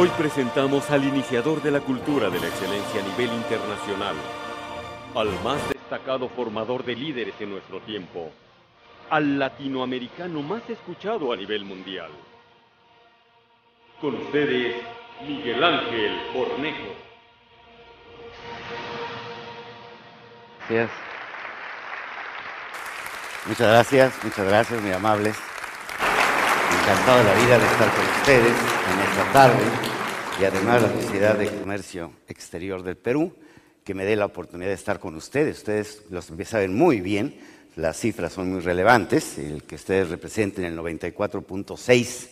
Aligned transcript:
Hoy 0.00 0.10
presentamos 0.10 0.88
al 0.92 1.02
iniciador 1.02 1.60
de 1.60 1.72
la 1.72 1.80
cultura 1.80 2.30
de 2.30 2.38
la 2.38 2.46
excelencia 2.46 3.00
a 3.00 3.04
nivel 3.04 3.36
internacional, 3.36 4.14
al 5.12 5.28
más 5.42 5.68
destacado 5.70 6.28
formador 6.28 6.84
de 6.84 6.94
líderes 6.94 7.34
en 7.40 7.50
nuestro 7.50 7.80
tiempo, 7.80 8.30
al 9.10 9.40
latinoamericano 9.40 10.40
más 10.40 10.62
escuchado 10.70 11.32
a 11.32 11.36
nivel 11.36 11.64
mundial. 11.64 12.12
Con 14.00 14.14
ustedes, 14.14 14.76
Miguel 15.26 15.64
Ángel 15.64 16.16
Cornejo. 16.32 16.94
Gracias. 20.68 20.90
Muchas 23.46 23.66
gracias, 23.66 24.24
muchas 24.24 24.46
gracias, 24.46 24.80
muy 24.80 24.92
amables. 24.92 25.36
Encantado 26.82 27.18
de 27.18 27.24
la 27.24 27.34
vida 27.34 27.58
de 27.58 27.66
estar 27.66 27.90
con 27.90 28.06
ustedes 28.20 28.77
en 28.92 29.00
esta 29.00 29.32
tarde 29.32 29.64
y 30.40 30.44
además 30.44 30.82
la 30.82 30.92
Sociedad 31.02 31.36
de 31.36 31.48
Comercio 31.48 32.12
Exterior 32.26 32.82
del 32.82 32.96
Perú, 32.96 33.34
que 33.84 33.94
me 33.94 34.04
dé 34.04 34.16
la 34.16 34.26
oportunidad 34.26 34.68
de 34.68 34.74
estar 34.74 34.98
con 34.98 35.14
ustedes. 35.14 35.58
Ustedes 35.58 36.02
los 36.10 36.30
saben 36.44 36.76
muy 36.76 37.00
bien, 37.00 37.38
las 37.76 37.98
cifras 37.98 38.32
son 38.32 38.52
muy 38.52 38.60
relevantes, 38.60 39.38
el 39.38 39.64
que 39.64 39.74
ustedes 39.74 40.10
representen 40.10 40.64
el 40.64 40.78
94.6 40.78 42.28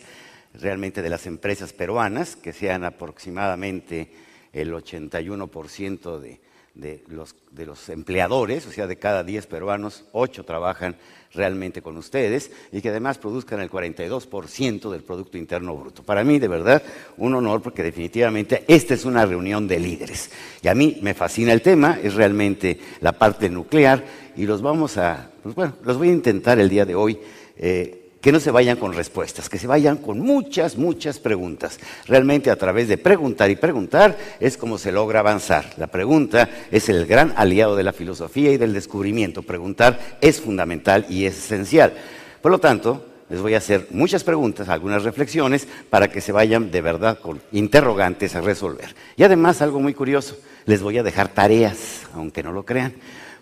realmente 0.53 1.01
de 1.01 1.09
las 1.09 1.27
empresas 1.27 1.73
peruanas, 1.73 2.35
que 2.35 2.53
sean 2.53 2.83
aproximadamente 2.83 4.11
el 4.53 4.73
81% 4.73 6.19
de, 6.19 6.39
de, 6.75 7.03
los, 7.07 7.35
de 7.51 7.65
los 7.65 7.89
empleadores, 7.89 8.65
o 8.65 8.71
sea, 8.71 8.87
de 8.87 8.97
cada 8.97 9.23
10 9.23 9.47
peruanos, 9.47 10.05
8 10.13 10.43
trabajan 10.43 10.95
realmente 11.33 11.81
con 11.81 11.97
ustedes 11.97 12.51
y 12.71 12.81
que 12.81 12.89
además 12.89 13.17
produzcan 13.17 13.59
el 13.59 13.69
42% 13.69 14.89
del 14.91 15.03
Producto 15.03 15.37
Interno 15.37 15.75
Bruto. 15.75 16.03
Para 16.03 16.23
mí, 16.23 16.39
de 16.39 16.47
verdad, 16.47 16.83
un 17.17 17.35
honor 17.35 17.61
porque 17.61 17.83
definitivamente 17.83 18.63
esta 18.67 18.93
es 18.93 19.05
una 19.05 19.25
reunión 19.25 19.67
de 19.67 19.79
líderes. 19.79 20.31
Y 20.61 20.67
a 20.67 20.75
mí 20.75 20.97
me 21.01 21.13
fascina 21.13 21.53
el 21.53 21.61
tema, 21.61 21.99
es 22.01 22.13
realmente 22.15 22.79
la 23.01 23.13
parte 23.13 23.49
nuclear 23.49 24.03
y 24.35 24.45
los 24.45 24.61
vamos 24.61 24.97
a, 24.97 25.31
pues 25.43 25.55
bueno, 25.55 25.73
los 25.83 25.97
voy 25.97 26.09
a 26.09 26.13
intentar 26.13 26.59
el 26.59 26.69
día 26.69 26.85
de 26.85 26.95
hoy. 26.95 27.19
Eh, 27.57 28.06
que 28.21 28.31
no 28.31 28.39
se 28.39 28.51
vayan 28.51 28.77
con 28.77 28.93
respuestas, 28.93 29.49
que 29.49 29.59
se 29.59 29.67
vayan 29.67 29.97
con 29.97 30.19
muchas, 30.19 30.77
muchas 30.77 31.19
preguntas. 31.19 31.79
Realmente 32.07 32.49
a 32.49 32.55
través 32.55 32.87
de 32.87 32.97
preguntar 32.97 33.49
y 33.51 33.55
preguntar 33.55 34.17
es 34.39 34.57
como 34.57 34.77
se 34.77 34.91
logra 34.91 35.19
avanzar. 35.19 35.73
La 35.77 35.87
pregunta 35.87 36.49
es 36.71 36.89
el 36.89 37.05
gran 37.05 37.33
aliado 37.35 37.75
de 37.75 37.83
la 37.83 37.93
filosofía 37.93 38.51
y 38.51 38.57
del 38.57 38.73
descubrimiento. 38.73 39.43
Preguntar 39.43 40.17
es 40.21 40.41
fundamental 40.41 41.05
y 41.09 41.25
es 41.25 41.37
esencial. 41.37 41.93
Por 42.41 42.51
lo 42.51 42.59
tanto, 42.59 43.05
les 43.29 43.41
voy 43.41 43.53
a 43.55 43.57
hacer 43.57 43.87
muchas 43.91 44.23
preguntas, 44.23 44.69
algunas 44.69 45.03
reflexiones, 45.03 45.67
para 45.89 46.07
que 46.07 46.21
se 46.21 46.31
vayan 46.31 46.71
de 46.71 46.81
verdad 46.81 47.19
con 47.19 47.41
interrogantes 47.51 48.35
a 48.35 48.41
resolver. 48.41 48.95
Y 49.17 49.23
además, 49.23 49.61
algo 49.61 49.79
muy 49.79 49.93
curioso, 49.93 50.37
les 50.65 50.81
voy 50.81 50.97
a 50.97 51.03
dejar 51.03 51.27
tareas, 51.27 52.03
aunque 52.13 52.41
no 52.41 52.51
lo 52.51 52.63
crean 52.63 52.93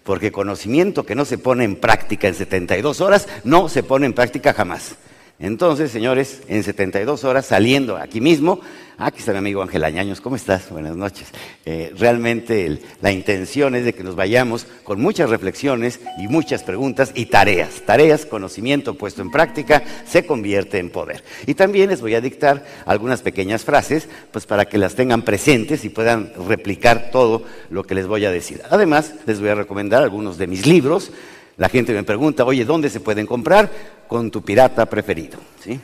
porque 0.05 0.31
conocimiento 0.31 1.03
que 1.03 1.15
no 1.15 1.25
se 1.25 1.39
pone 1.39 1.63
en 1.63 1.75
práctica 1.75 2.27
en 2.27 2.35
72 2.35 3.01
horas 3.01 3.27
no 3.43 3.67
se 3.67 3.81
pone 3.81 4.05
en 4.05 4.13
práctica 4.13 4.53
jamás. 4.53 4.95
Entonces, 5.37 5.91
señores, 5.91 6.41
en 6.47 6.63
72 6.63 7.25
horas, 7.25 7.45
saliendo 7.45 7.97
aquí 7.97 8.21
mismo, 8.21 8.61
aquí 8.97 9.19
está 9.19 9.33
mi 9.33 9.39
amigo 9.39 9.61
Ángel 9.61 9.83
Añaños, 9.83 10.21
¿cómo 10.21 10.37
estás? 10.37 10.69
Buenas 10.69 10.95
noches. 10.95 11.27
Eh, 11.65 11.91
realmente 11.97 12.79
la 13.01 13.11
intención 13.11 13.75
es 13.75 13.83
de 13.83 13.93
que 13.93 14.05
nos 14.05 14.15
vayamos 14.15 14.65
con 14.85 15.01
muchas 15.01 15.29
reflexiones 15.29 15.99
y 16.17 16.29
muchas 16.29 16.63
preguntas 16.63 17.11
y 17.15 17.25
tareas. 17.25 17.81
Tareas, 17.85 18.25
conocimiento 18.25 18.93
puesto 18.93 19.21
en 19.21 19.29
práctica, 19.29 19.83
se 20.07 20.25
convierte 20.25 20.79
en 20.79 20.89
poder. 20.89 21.21
Y 21.45 21.55
también 21.55 21.89
les 21.89 21.99
voy 21.99 22.15
a 22.15 22.21
dictar 22.21 22.65
algunas 22.85 23.21
pequeñas 23.21 23.65
frases, 23.65 24.07
pues 24.31 24.45
para 24.45 24.63
que 24.63 24.77
las 24.77 24.95
tengan 24.95 25.23
presentes 25.23 25.83
y 25.83 25.89
puedan 25.89 26.31
replicar 26.47 27.09
todo 27.11 27.43
lo 27.69 27.83
que 27.83 27.95
les 27.95 28.07
voy 28.07 28.23
a 28.23 28.31
decir. 28.31 28.61
Además, 28.69 29.13
les 29.25 29.41
voy 29.41 29.49
a 29.49 29.55
recomendar 29.55 30.01
algunos 30.01 30.37
de 30.37 30.47
mis 30.47 30.65
libros. 30.65 31.11
La 31.57 31.69
gente 31.69 31.93
me 31.93 32.03
pregunta, 32.03 32.43
oye, 32.43 32.65
¿dónde 32.65 32.89
se 32.89 32.99
pueden 32.99 33.25
comprar? 33.25 33.69
Con 34.07 34.29
tu 34.29 34.41
pirata 34.41 34.85
preferido. 34.85 35.39
¿sí? 35.63 35.79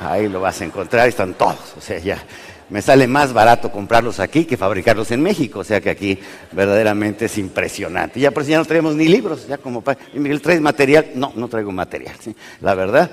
Ahí 0.00 0.28
lo 0.28 0.40
vas 0.40 0.60
a 0.60 0.64
encontrar, 0.64 1.08
están 1.08 1.34
todos. 1.34 1.74
O 1.76 1.80
sea, 1.80 1.98
ya 1.98 2.22
me 2.68 2.82
sale 2.82 3.06
más 3.06 3.32
barato 3.32 3.72
comprarlos 3.72 4.20
aquí 4.20 4.44
que 4.44 4.58
fabricarlos 4.58 5.10
en 5.10 5.22
México. 5.22 5.60
O 5.60 5.64
sea 5.64 5.80
que 5.80 5.90
aquí 5.90 6.18
verdaderamente 6.52 7.24
es 7.24 7.38
impresionante. 7.38 8.20
Ya 8.20 8.30
por 8.30 8.44
si 8.44 8.50
ya 8.50 8.58
no 8.58 8.64
traemos 8.64 8.94
ni 8.94 9.08
libros, 9.08 9.48
ya 9.48 9.58
como 9.58 9.80
para. 9.80 9.98
Miguel, 10.12 10.42
¿traes 10.42 10.60
material? 10.60 11.12
No, 11.14 11.32
no 11.34 11.48
traigo 11.48 11.72
material. 11.72 12.14
¿sí? 12.20 12.36
La 12.60 12.74
verdad, 12.74 13.10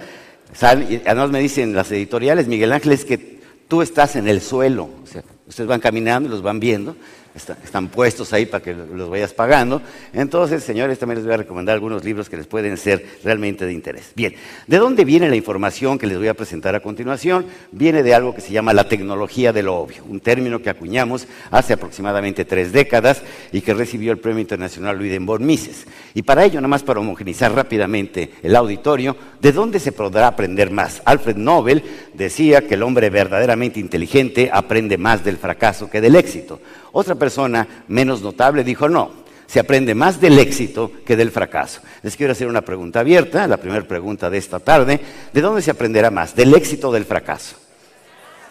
además 0.61 1.29
me 1.29 1.39
dicen 1.39 1.73
las 1.73 1.91
editoriales, 1.91 2.47
Miguel 2.47 2.73
Ángel, 2.73 2.91
es 2.91 3.05
que 3.05 3.39
tú 3.69 3.81
estás 3.81 4.17
en 4.17 4.27
el 4.27 4.41
suelo. 4.41 4.89
O 5.01 5.07
sea, 5.07 5.23
ustedes 5.47 5.69
van 5.69 5.79
caminando 5.79 6.27
y 6.27 6.31
los 6.31 6.41
van 6.41 6.59
viendo 6.59 6.95
están 7.35 7.89
puestos 7.89 8.31
ahí 8.33 8.45
para 8.45 8.63
que 8.63 8.73
los 8.73 9.09
vayas 9.09 9.33
pagando. 9.33 9.81
Entonces, 10.13 10.63
señores, 10.63 10.97
también 10.97 11.17
les 11.17 11.25
voy 11.25 11.33
a 11.33 11.37
recomendar 11.37 11.73
algunos 11.73 12.03
libros 12.03 12.29
que 12.29 12.37
les 12.37 12.47
pueden 12.47 12.77
ser 12.77 13.05
realmente 13.23 13.65
de 13.65 13.73
interés. 13.73 14.11
Bien, 14.15 14.35
¿de 14.67 14.77
dónde 14.77 15.03
viene 15.03 15.29
la 15.29 15.35
información 15.35 15.97
que 15.97 16.07
les 16.07 16.17
voy 16.17 16.29
a 16.29 16.33
presentar 16.33 16.75
a 16.75 16.79
continuación? 16.79 17.45
Viene 17.71 18.03
de 18.03 18.13
algo 18.13 18.33
que 18.33 18.41
se 18.41 18.53
llama 18.53 18.73
la 18.73 18.87
tecnología 18.87 19.51
de 19.51 19.63
lo 19.63 19.75
obvio, 19.75 20.03
un 20.07 20.19
término 20.19 20.61
que 20.61 20.69
acuñamos 20.69 21.27
hace 21.51 21.73
aproximadamente 21.73 22.45
tres 22.45 22.71
décadas 22.71 23.21
y 23.51 23.61
que 23.61 23.73
recibió 23.73 24.11
el 24.11 24.19
Premio 24.19 24.39
Internacional 24.39 24.97
Louis 24.97 25.11
de 25.11 25.19
Mises. 25.19 25.85
Y 26.13 26.21
para 26.21 26.45
ello, 26.45 26.61
nada 26.61 26.69
más 26.69 26.83
para 26.83 27.01
homogenizar 27.01 27.53
rápidamente 27.53 28.31
el 28.41 28.55
auditorio, 28.55 29.17
¿de 29.41 29.51
dónde 29.51 29.79
se 29.79 29.91
podrá 29.91 30.27
aprender 30.27 30.71
más? 30.71 31.01
Alfred 31.03 31.35
Nobel 31.35 31.83
decía 32.13 32.67
que 32.67 32.75
el 32.75 32.83
hombre 32.83 33.09
verdaderamente 33.09 33.79
inteligente 33.79 34.49
aprende 34.51 34.97
más 34.97 35.23
del 35.23 35.37
fracaso 35.37 35.89
que 35.89 36.01
del 36.01 36.15
éxito. 36.15 36.61
Otra 36.97 37.15
persona 37.15 37.83
menos 37.89 38.21
notable 38.21 38.63
dijo, 38.63 38.87
no, 38.87 39.11
se 39.47 39.59
aprende 39.59 39.93
más 39.93 40.21
del 40.21 40.39
éxito 40.39 40.93
que 41.05 41.17
del 41.17 41.29
fracaso. 41.29 41.81
Les 42.01 42.15
quiero 42.15 42.31
hacer 42.31 42.47
una 42.47 42.61
pregunta 42.61 43.01
abierta, 43.01 43.49
la 43.49 43.57
primera 43.57 43.85
pregunta 43.85 44.29
de 44.29 44.37
esta 44.37 44.59
tarde. 44.59 45.01
¿De 45.33 45.41
dónde 45.41 45.61
se 45.61 45.71
aprenderá 45.71 46.09
más? 46.09 46.33
¿Del 46.33 46.53
éxito 46.53 46.87
o 46.87 46.93
del 46.93 47.03
fracaso? 47.03 47.57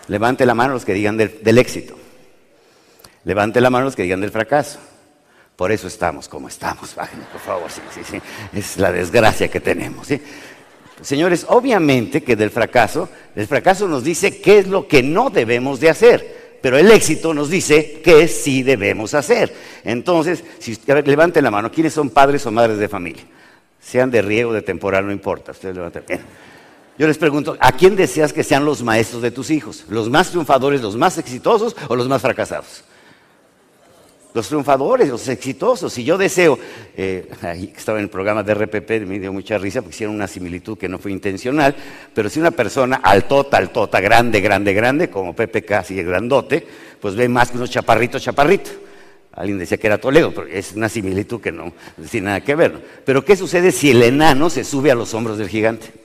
Levante 0.08 0.44
la 0.44 0.54
mano 0.54 0.74
los 0.74 0.84
que 0.84 0.92
digan 0.92 1.16
del, 1.16 1.56
éxito. 1.56 1.96
Levante 3.24 3.62
la 3.62 3.70
mano 3.70 3.86
los 3.86 3.96
que 3.96 4.02
digan 4.02 4.20
del 4.20 4.30
fracaso. 4.30 4.78
Por 5.56 5.72
eso 5.72 5.86
estamos 5.86 6.28
como 6.28 6.48
estamos. 6.48 6.94
Bájenme, 6.96 7.24
por 7.32 7.40
favor. 7.40 7.70
Sí, 7.70 7.80
sí, 7.94 8.00
sí. 8.04 8.20
Es 8.52 8.76
la 8.76 8.92
desgracia 8.92 9.48
que 9.48 9.60
tenemos. 9.60 10.06
Señores, 11.00 11.46
obviamente 11.48 12.22
que 12.22 12.36
del 12.36 12.50
fracaso, 12.50 13.08
el 13.34 13.46
fracaso 13.46 13.88
nos 13.88 14.04
dice 14.04 14.38
qué 14.42 14.58
es 14.58 14.66
lo 14.66 14.86
que 14.86 15.02
no 15.02 15.30
debemos 15.30 15.80
de 15.80 15.88
hacer 15.88 16.43
pero 16.64 16.78
el 16.78 16.90
éxito 16.90 17.34
nos 17.34 17.50
dice 17.50 18.00
qué 18.02 18.26
sí 18.26 18.62
debemos 18.62 19.12
hacer. 19.12 19.54
Entonces, 19.84 20.42
si 20.58 20.78
levanten 21.04 21.44
la 21.44 21.50
mano, 21.50 21.70
¿quiénes 21.70 21.92
son 21.92 22.08
padres 22.08 22.46
o 22.46 22.50
madres 22.50 22.78
de 22.78 22.88
familia? 22.88 23.22
Sean 23.78 24.10
de 24.10 24.22
riego, 24.22 24.50
de 24.50 24.62
temporal, 24.62 25.04
no 25.04 25.12
importa. 25.12 25.52
Ustedes 25.52 25.74
levanten. 25.74 26.04
Yo 26.96 27.06
les 27.06 27.18
pregunto, 27.18 27.54
¿a 27.60 27.72
quién 27.72 27.96
deseas 27.96 28.32
que 28.32 28.42
sean 28.42 28.64
los 28.64 28.82
maestros 28.82 29.20
de 29.20 29.30
tus 29.30 29.50
hijos? 29.50 29.84
¿Los 29.90 30.08
más 30.08 30.30
triunfadores, 30.30 30.80
los 30.80 30.96
más 30.96 31.18
exitosos 31.18 31.76
o 31.88 31.96
los 31.96 32.08
más 32.08 32.22
fracasados? 32.22 32.82
Los 34.34 34.48
triunfadores, 34.48 35.08
los 35.08 35.28
exitosos. 35.28 35.92
Si 35.92 36.04
yo 36.04 36.18
deseo, 36.18 36.58
eh, 36.96 37.28
estaba 37.76 37.98
en 37.98 38.04
el 38.04 38.10
programa 38.10 38.42
de 38.42 38.52
RPP, 38.52 39.06
me 39.06 39.20
dio 39.20 39.32
mucha 39.32 39.56
risa 39.58 39.80
porque 39.80 39.94
hicieron 39.94 40.16
una 40.16 40.26
similitud 40.26 40.76
que 40.76 40.88
no 40.88 40.98
fue 40.98 41.12
intencional, 41.12 41.74
pero 42.12 42.28
si 42.28 42.40
una 42.40 42.50
persona 42.50 42.96
altota, 42.96 43.56
altota, 43.56 44.00
grande, 44.00 44.40
grande, 44.40 44.74
grande, 44.74 45.08
como 45.08 45.34
Pepe 45.34 45.64
casi 45.64 46.02
grandote, 46.02 46.66
pues 47.00 47.14
ve 47.14 47.28
más 47.28 47.50
que 47.52 47.56
unos 47.56 47.70
chaparritos, 47.70 48.22
chaparritos. 48.22 48.72
Alguien 49.32 49.58
decía 49.58 49.78
que 49.78 49.86
era 49.86 49.98
Toledo, 49.98 50.32
pero 50.32 50.46
es 50.48 50.72
una 50.72 50.88
similitud 50.88 51.40
que 51.40 51.50
no 51.50 51.72
tiene 52.10 52.26
nada 52.26 52.40
que 52.40 52.54
ver. 52.54 53.02
Pero 53.04 53.24
¿qué 53.24 53.36
sucede 53.36 53.72
si 53.72 53.90
el 53.90 54.02
enano 54.02 54.50
se 54.50 54.64
sube 54.64 54.90
a 54.90 54.94
los 54.94 55.14
hombros 55.14 55.38
del 55.38 55.48
gigante? 55.48 56.03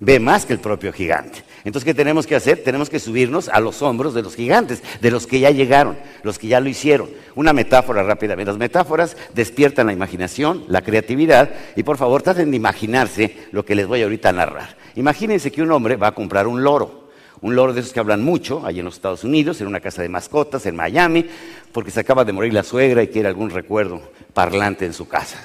Ve 0.00 0.18
más 0.18 0.46
que 0.46 0.54
el 0.54 0.58
propio 0.58 0.92
gigante. 0.92 1.44
Entonces, 1.62 1.84
¿qué 1.84 1.94
tenemos 1.94 2.26
que 2.26 2.34
hacer? 2.34 2.64
Tenemos 2.64 2.88
que 2.88 2.98
subirnos 2.98 3.50
a 3.50 3.60
los 3.60 3.82
hombros 3.82 4.14
de 4.14 4.22
los 4.22 4.34
gigantes, 4.34 4.82
de 5.00 5.10
los 5.10 5.26
que 5.26 5.40
ya 5.40 5.50
llegaron, 5.50 5.98
los 6.22 6.38
que 6.38 6.48
ya 6.48 6.58
lo 6.58 6.70
hicieron. 6.70 7.10
Una 7.34 7.52
metáfora 7.52 8.02
rápidamente. 8.02 8.50
Las 8.50 8.58
metáforas 8.58 9.16
despiertan 9.34 9.86
la 9.86 9.92
imaginación, 9.92 10.64
la 10.68 10.80
creatividad, 10.82 11.50
y 11.76 11.82
por 11.82 11.98
favor 11.98 12.22
traten 12.22 12.50
de 12.50 12.56
imaginarse 12.56 13.36
lo 13.52 13.64
que 13.64 13.74
les 13.74 13.86
voy 13.86 14.02
ahorita 14.02 14.30
a 14.30 14.32
narrar. 14.32 14.76
Imagínense 14.96 15.52
que 15.52 15.62
un 15.62 15.70
hombre 15.70 15.96
va 15.96 16.08
a 16.08 16.14
comprar 16.14 16.46
un 16.46 16.64
loro. 16.64 17.10
Un 17.42 17.54
loro 17.54 17.72
de 17.72 17.80
esos 17.80 17.92
que 17.92 18.00
hablan 18.00 18.22
mucho, 18.22 18.66
allí 18.66 18.80
en 18.80 18.84
los 18.86 18.94
Estados 18.94 19.24
Unidos, 19.24 19.60
en 19.60 19.66
una 19.66 19.80
casa 19.80 20.02
de 20.02 20.08
mascotas, 20.08 20.64
en 20.66 20.76
Miami, 20.76 21.26
porque 21.72 21.90
se 21.90 22.00
acaba 22.00 22.24
de 22.24 22.32
morir 22.32 22.52
la 22.52 22.62
suegra 22.62 23.02
y 23.02 23.08
quiere 23.08 23.28
algún 23.28 23.50
recuerdo 23.50 24.02
parlante 24.32 24.86
en 24.86 24.92
su 24.92 25.08
casa. 25.08 25.38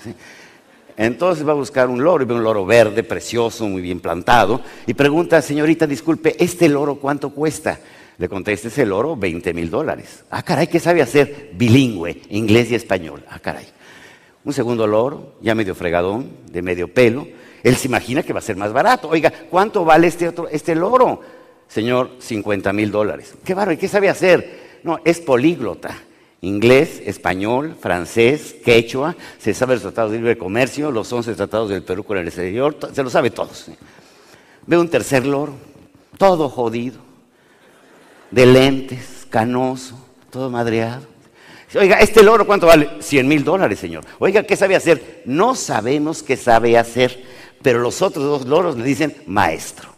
Entonces 0.97 1.45
va 1.45 1.51
a 1.51 1.55
buscar 1.55 1.89
un 1.89 2.03
loro 2.03 2.23
y 2.23 2.27
ve 2.27 2.33
un 2.33 2.43
loro 2.43 2.65
verde, 2.65 3.03
precioso, 3.03 3.67
muy 3.67 3.81
bien 3.81 3.99
plantado, 3.99 4.61
y 4.87 4.93
pregunta, 4.93 5.41
señorita, 5.41 5.85
disculpe, 5.85 6.41
¿este 6.41 6.69
loro 6.69 6.95
cuánto 6.95 7.31
cuesta? 7.31 7.79
Le 8.17 8.29
contesta 8.29 8.69
ese 8.69 8.85
loro, 8.85 9.17
20 9.17 9.53
mil 9.53 9.69
dólares. 9.69 10.23
Ah, 10.29 10.41
caray, 10.41 10.67
¿qué 10.67 10.79
sabe 10.79 11.01
hacer? 11.01 11.51
Bilingüe, 11.53 12.21
inglés 12.29 12.71
y 12.71 12.75
español. 12.75 13.25
Ah, 13.29 13.39
caray. 13.39 13.65
Un 14.45 14.53
segundo 14.53 14.87
loro, 14.87 15.33
ya 15.41 15.53
medio 15.53 15.75
fregadón, 15.75 16.29
de 16.49 16.61
medio 16.61 16.87
pelo. 16.87 17.27
Él 17.61 17.75
se 17.75 17.87
imagina 17.87 18.23
que 18.23 18.31
va 18.31 18.39
a 18.39 18.43
ser 18.43 18.55
más 18.55 18.71
barato. 18.71 19.09
Oiga, 19.09 19.33
¿cuánto 19.49 19.83
vale 19.83 20.07
este, 20.07 20.29
otro, 20.29 20.47
este 20.47 20.75
loro? 20.75 21.19
Señor, 21.67 22.11
50 22.19 22.71
mil 22.71 22.89
dólares. 22.89 23.33
¿Qué? 23.43 23.53
¿Y 23.73 23.77
qué 23.77 23.87
sabe 23.89 24.07
hacer? 24.07 24.79
No, 24.83 24.99
es 25.03 25.19
políglota 25.19 25.97
inglés, 26.45 27.01
español, 27.05 27.75
francés, 27.79 28.55
quechua, 28.63 29.15
se 29.39 29.53
sabe 29.53 29.73
los 29.75 29.81
tratados 29.81 30.11
de 30.11 30.17
libre 30.17 30.37
comercio, 30.37 30.91
los 30.91 31.11
11 31.11 31.33
tratados 31.33 31.69
del 31.69 31.83
Perú 31.83 32.03
con 32.03 32.17
el 32.17 32.27
exterior, 32.27 32.77
se 32.93 33.03
lo 33.03 33.09
sabe 33.09 33.31
todos. 33.31 33.65
Ve 34.67 34.77
un 34.77 34.89
tercer 34.89 35.25
loro, 35.25 35.53
todo 36.17 36.49
jodido, 36.49 36.99
de 38.31 38.45
lentes, 38.45 39.25
canoso, 39.29 39.97
todo 40.29 40.49
madreado. 40.49 41.03
Oiga, 41.73 41.99
¿este 41.99 42.23
loro 42.23 42.45
cuánto 42.45 42.67
vale? 42.67 42.89
100 42.99 43.27
mil 43.27 43.43
dólares, 43.43 43.79
señor. 43.79 44.05
Oiga, 44.19 44.43
¿qué 44.43 44.55
sabe 44.55 44.75
hacer? 44.75 45.23
No 45.25 45.55
sabemos 45.55 46.23
qué 46.23 46.37
sabe 46.37 46.77
hacer, 46.77 47.23
pero 47.61 47.79
los 47.79 48.01
otros 48.01 48.23
dos 48.23 48.45
loros 48.45 48.77
le 48.77 48.83
dicen 48.83 49.15
maestro. 49.25 49.94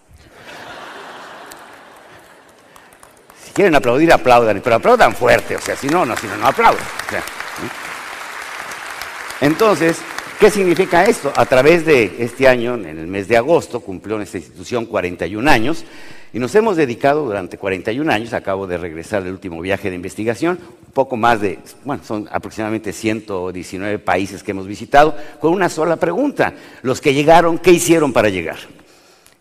Quieren 3.57 3.73
aplaudir, 3.73 4.13
aplaudan, 4.13 4.61
pero 4.63 4.75
aplaudan 4.75 5.15
fuerte, 5.15 5.55
o 5.55 5.59
sea, 5.59 5.75
si 5.75 5.87
no, 5.87 6.05
no, 6.05 6.15
si 6.15 6.27
no, 6.27 6.37
no 6.37 6.45
aplaudan. 6.45 6.85
Entonces, 9.41 9.97
¿qué 10.39 10.51
significa 10.51 11.05
esto? 11.05 11.33
A 11.35 11.43
través 11.47 11.83
de 11.83 12.17
este 12.19 12.47
año, 12.47 12.75
en 12.75 12.85
el 12.85 13.07
mes 13.07 13.27
de 13.27 13.35
agosto, 13.35 13.79
cumplió 13.79 14.17
en 14.17 14.21
esta 14.21 14.37
institución 14.37 14.85
41 14.85 15.49
años 15.49 15.85
y 16.33 16.37
nos 16.37 16.53
hemos 16.53 16.77
dedicado 16.77 17.25
durante 17.25 17.57
41 17.57 18.11
años, 18.11 18.33
acabo 18.33 18.67
de 18.67 18.77
regresar 18.77 19.23
del 19.23 19.33
último 19.33 19.59
viaje 19.59 19.89
de 19.89 19.95
investigación, 19.95 20.59
un 20.85 20.93
poco 20.93 21.17
más 21.17 21.41
de, 21.41 21.57
bueno, 21.83 22.03
son 22.03 22.29
aproximadamente 22.31 22.93
119 22.93 23.97
países 23.97 24.43
que 24.43 24.51
hemos 24.51 24.67
visitado, 24.67 25.17
con 25.39 25.51
una 25.51 25.67
sola 25.67 25.95
pregunta. 25.95 26.53
Los 26.83 27.01
que 27.01 27.15
llegaron, 27.15 27.57
¿qué 27.57 27.71
hicieron 27.71 28.13
para 28.13 28.29
llegar? 28.29 28.57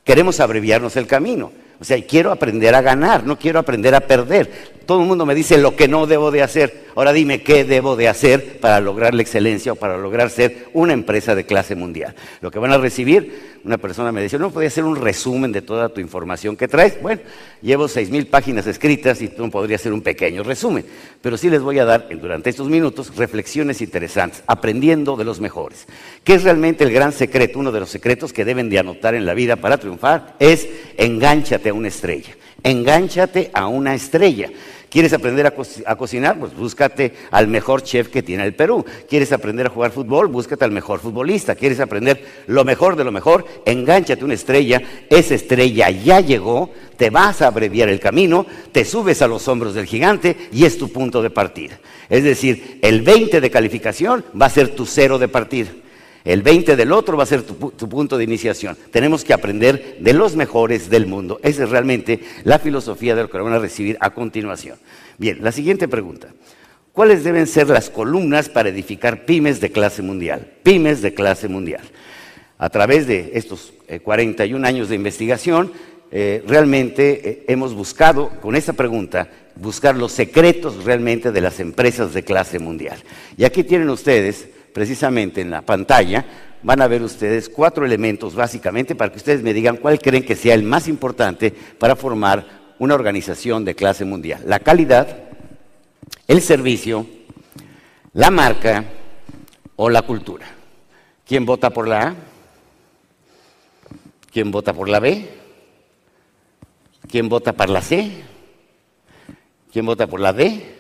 Queremos 0.05 0.41
abreviarnos 0.41 0.97
el 0.97 1.07
camino. 1.07 1.53
O 1.81 1.85
sea, 1.85 2.01
quiero 2.07 2.33
aprender 2.33 2.75
a 2.75 2.81
ganar, 2.81 3.25
no 3.25 3.39
quiero 3.39 3.59
aprender 3.59 3.95
a 3.95 4.01
perder. 4.01 4.77
Todo 4.87 5.01
el 5.01 5.09
mundo 5.09 5.27
me 5.27 5.35
dice 5.35 5.59
lo 5.59 5.75
que 5.75 5.89
no 5.89 6.07
debo 6.07 6.31
de 6.31 6.43
hacer. 6.43 6.87
Ahora 6.95 7.13
dime 7.13 7.43
qué 7.43 7.65
debo 7.65 7.97
de 7.97 8.09
hacer 8.09 8.61
para 8.61 8.81
lograr 8.81 9.15
la 9.15 9.23
excelencia 9.23 9.73
o 9.73 9.77
para 9.77 9.99
lograr 9.99 10.31
ser 10.31 10.69
una 10.73 10.93
empresa 10.93 11.35
de 11.35 11.45
clase 11.45 11.75
mundial. 11.75 12.15
Lo 12.41 12.51
que 12.51 12.61
van 12.61 12.73
a 12.73 12.79
recibir, 12.79 13.59
una 13.65 13.79
persona 13.79 14.13
me 14.13 14.23
dice, 14.23 14.39
no 14.39 14.51
podía 14.51 14.69
hacer 14.69 14.85
un 14.85 14.97
resumen 14.97 15.51
de 15.51 15.61
toda 15.61 15.89
tu 15.89 16.01
información 16.01 16.57
que 16.57 16.69
traes. 16.69 17.03
Bueno, 17.03 17.21
llevo 17.61 17.89
seis 17.89 18.11
mil 18.11 18.29
páginas 18.29 18.67
escritas 18.69 19.21
y 19.21 19.29
tú 19.29 19.51
podría 19.51 19.75
hacer 19.75 19.93
un 19.93 20.03
pequeño 20.03 20.45
resumen. 20.45 20.87
Pero 21.21 21.37
sí 21.37 21.51
les 21.51 21.63
voy 21.63 21.81
a 21.81 21.85
dar 21.85 22.09
durante 22.19 22.51
estos 22.51 22.69
minutos 22.69 23.15
reflexiones 23.17 23.83
interesantes, 23.83 24.45
aprendiendo 24.47 25.17
de 25.17 25.25
los 25.25 25.41
mejores. 25.41 25.87
¿Qué 26.23 26.35
es 26.35 26.45
realmente 26.45 26.85
el 26.85 26.93
gran 26.93 27.13
secreto? 27.13 27.59
Uno 27.59 27.73
de 27.73 27.81
los 27.81 27.91
secretos 27.91 28.33
que 28.33 28.45
deben 28.45 28.71
de 28.71 28.79
anotar 28.79 29.17
en 29.17 29.27
la 29.27 29.35
vida 29.35 29.57
para 29.57 29.79
triunfar 29.79 30.37
es 30.39 30.69
engánchate 30.97 31.66
a 31.71 31.75
una 31.75 31.89
estrella. 31.89 32.35
Engánchate 32.63 33.51
a 33.53 33.69
una 33.69 33.95
estrella. 33.95 34.51
¿Quieres 34.89 35.13
aprender 35.13 35.47
a, 35.47 35.97
cocinar? 35.97 36.39
Pues 36.39 36.55
búscate 36.55 37.13
al 37.31 37.49
mejor 37.49 37.83
chef 37.83 38.09
que 38.09 38.23
tiene 38.23 38.45
el 38.45 38.55
Perú. 38.55 38.85
¿Quieres 39.09 39.33
aprender 39.33 39.67
a 39.67 39.71
jugar 39.71 39.91
fútbol? 39.91 40.29
Búscate 40.29 40.65
al 40.65 40.71
mejor 40.71 41.01
futbolista. 41.01 41.55
¿Quieres 41.55 41.81
aprender 41.81 42.25
lo 42.47 42.65
mejor 42.65 42.97
de 42.97 43.05
lo 43.05 43.13
mejor? 43.13 43.45
Engánchate 43.67 44.25
una 44.25 44.35
estrella. 44.35 44.81
Esa 45.11 45.35
estrella 45.35 45.91
ya 45.91 46.21
llegó, 46.21 46.71
te 46.97 47.11
vas 47.11 47.43
a 47.43 47.49
abreviar 47.49 47.89
el 47.89 48.01
camino, 48.01 48.47
te 48.73 48.85
subes 48.85 49.21
a 49.23 49.29
los 49.29 49.47
hombros 49.49 49.75
del 49.75 49.87
gigante 49.87 50.37
y 50.53 50.65
es 50.65 50.79
tu 50.79 50.91
punto 50.91 51.21
de 51.21 51.31
partida. 51.31 51.79
Es 52.09 52.23
decir, 52.23 52.79
el 52.81 53.03
20 53.03 53.41
de 53.41 53.51
calificación 53.51 54.25
va 54.41 54.47
a 54.47 54.51
ser 54.51 54.69
tu 54.69 54.87
cero 54.87 55.19
de 55.19 55.29
partida. 55.29 55.71
El 56.27 56.43
20 56.43 56.75
del 56.75 56.91
otro 56.91 57.17
va 57.17 57.23
a 57.23 57.27
ser 57.27 57.43
tu, 57.43 57.89
punto 57.89 58.19
de 58.19 58.25
iniciación. 58.25 58.77
Tenemos 58.91 59.23
que 59.23 59.33
aprender 59.33 59.99
de 60.01 60.13
los 60.13 60.35
mejores 60.35 60.91
del 60.91 61.07
mundo. 61.07 61.39
Esa 61.45 61.63
es 61.63 61.71
realmente 61.71 62.19
la 62.43 62.59
filosofía 62.59 63.15
de 63.15 63.23
lo 63.23 63.31
que 63.31 63.39
van 63.39 63.53
a 63.53 63.61
recibir 63.61 63.97
a 64.01 64.11
continuación. 64.11 64.77
Bien, 65.19 65.39
la 65.41 65.53
siguiente 65.53 65.87
pregunta. 65.87 66.35
¿Cuáles 66.91 67.23
deben 67.23 67.47
ser 67.47 67.69
las 67.69 67.91
columnas 67.91 68.49
para 68.49 68.71
edificar 68.71 69.25
pymes 69.25 69.61
de 69.61 69.71
clase 69.71 70.03
mundial? 70.03 70.51
Pymes 70.65 71.01
de 71.01 71.15
clase 71.15 71.47
mundial. 71.47 71.83
A 72.59 72.71
través 72.71 73.07
de 73.07 73.31
estos 73.35 73.73
41 74.03 74.67
eh, 74.67 74.69
años 74.69 74.89
de 74.89 74.97
investigación, 74.97 75.71
eh, 76.11 76.43
realmente 76.45 77.29
eh, 77.29 77.45
hemos 77.47 77.73
buscado, 77.73 78.31
con 78.41 78.57
esta 78.57 78.73
pregunta, 78.73 79.29
buscar 79.55 79.95
los 79.95 80.11
secretos 80.11 80.83
realmente 80.83 81.31
de 81.31 81.41
las 81.41 81.61
empresas 81.61 82.13
de 82.13 82.25
clase 82.25 82.59
mundial. 82.59 82.99
Y 83.37 83.45
aquí 83.45 83.63
tienen 83.63 83.91
ustedes 83.91 84.49
precisamente 84.77 85.41
en 85.41 85.51
la 85.51 85.63
pantalla, 85.63 86.27
van 86.63 86.83
a 86.83 86.87
ver 86.87 87.01
ustedes 87.01 87.49
cuatro 87.49 87.87
elementos 87.87 88.35
básicamente 88.35 88.95
para 88.95 89.11
que 89.11 89.17
ustedes 89.17 89.43
me 89.43 89.55
digan 89.55 89.79
cuál 89.79 89.99
creen 89.99 90.23
que 90.23 90.37
sea 90.37 90.53
el 90.53 90.65
más 90.65 90.87
importante 90.87 91.51
para 91.51 91.97
formar 91.97 92.75
una 92.79 92.95
organización 92.95 93.65
de 93.65 93.75
clase 93.75 94.05
mundial. 94.05 94.43
La 94.45 94.61
calidad, 94.61 95.17
el 96.29 96.43
servicio, 96.43 97.07
la 98.13 98.31
marca 98.31 98.85
o 99.77 99.89
la 99.89 100.03
cultura. 100.03 100.45
¿Quién 101.27 101.47
vota 101.47 101.71
por 101.71 101.89
la 101.89 102.09
A? 102.09 102.15
¿Quién 104.31 104.51
vota 104.51 104.75
por 104.75 104.91
la 104.91 105.01
B? 105.01 105.27
¿Quién 107.09 107.31
vota 107.31 107.55
por 107.55 107.71
la 107.71 107.81
C? 107.81 108.11
¿Quién 109.73 109.87
vota 109.87 110.07
por 110.07 110.21
la 110.21 110.35
D? 110.35 110.76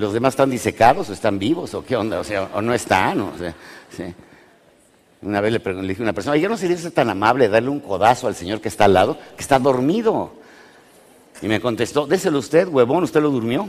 ¿Los 0.00 0.14
demás 0.14 0.32
están 0.32 0.48
disecados 0.48 1.10
o 1.10 1.12
están 1.12 1.38
vivos 1.38 1.74
o 1.74 1.84
qué 1.84 1.94
onda? 1.94 2.18
O 2.20 2.24
sea, 2.24 2.48
o 2.54 2.62
no 2.62 2.72
están. 2.72 3.22
Una 5.20 5.42
vez 5.42 5.52
le, 5.52 5.58
le, 5.74 5.88
dije 5.88 6.00
a 6.00 6.04
una 6.04 6.14
persona, 6.14 6.38
yo 6.38 6.48
no 6.48 6.56
sería 6.56 6.78
tan 6.90 7.10
amable 7.10 7.50
darle 7.50 7.68
un 7.68 7.80
codazo 7.80 8.26
al 8.26 8.34
señor 8.34 8.62
que 8.62 8.68
está 8.68 8.86
al 8.86 8.94
lado, 8.94 9.18
que 9.36 9.42
está 9.42 9.58
dormido. 9.58 10.32
Y 11.42 11.48
me 11.48 11.60
contestó, 11.60 12.06
déselo 12.06 12.38
usted, 12.38 12.66
huevón, 12.66 13.04
¿usted 13.04 13.20
lo 13.20 13.28
durmió? 13.28 13.68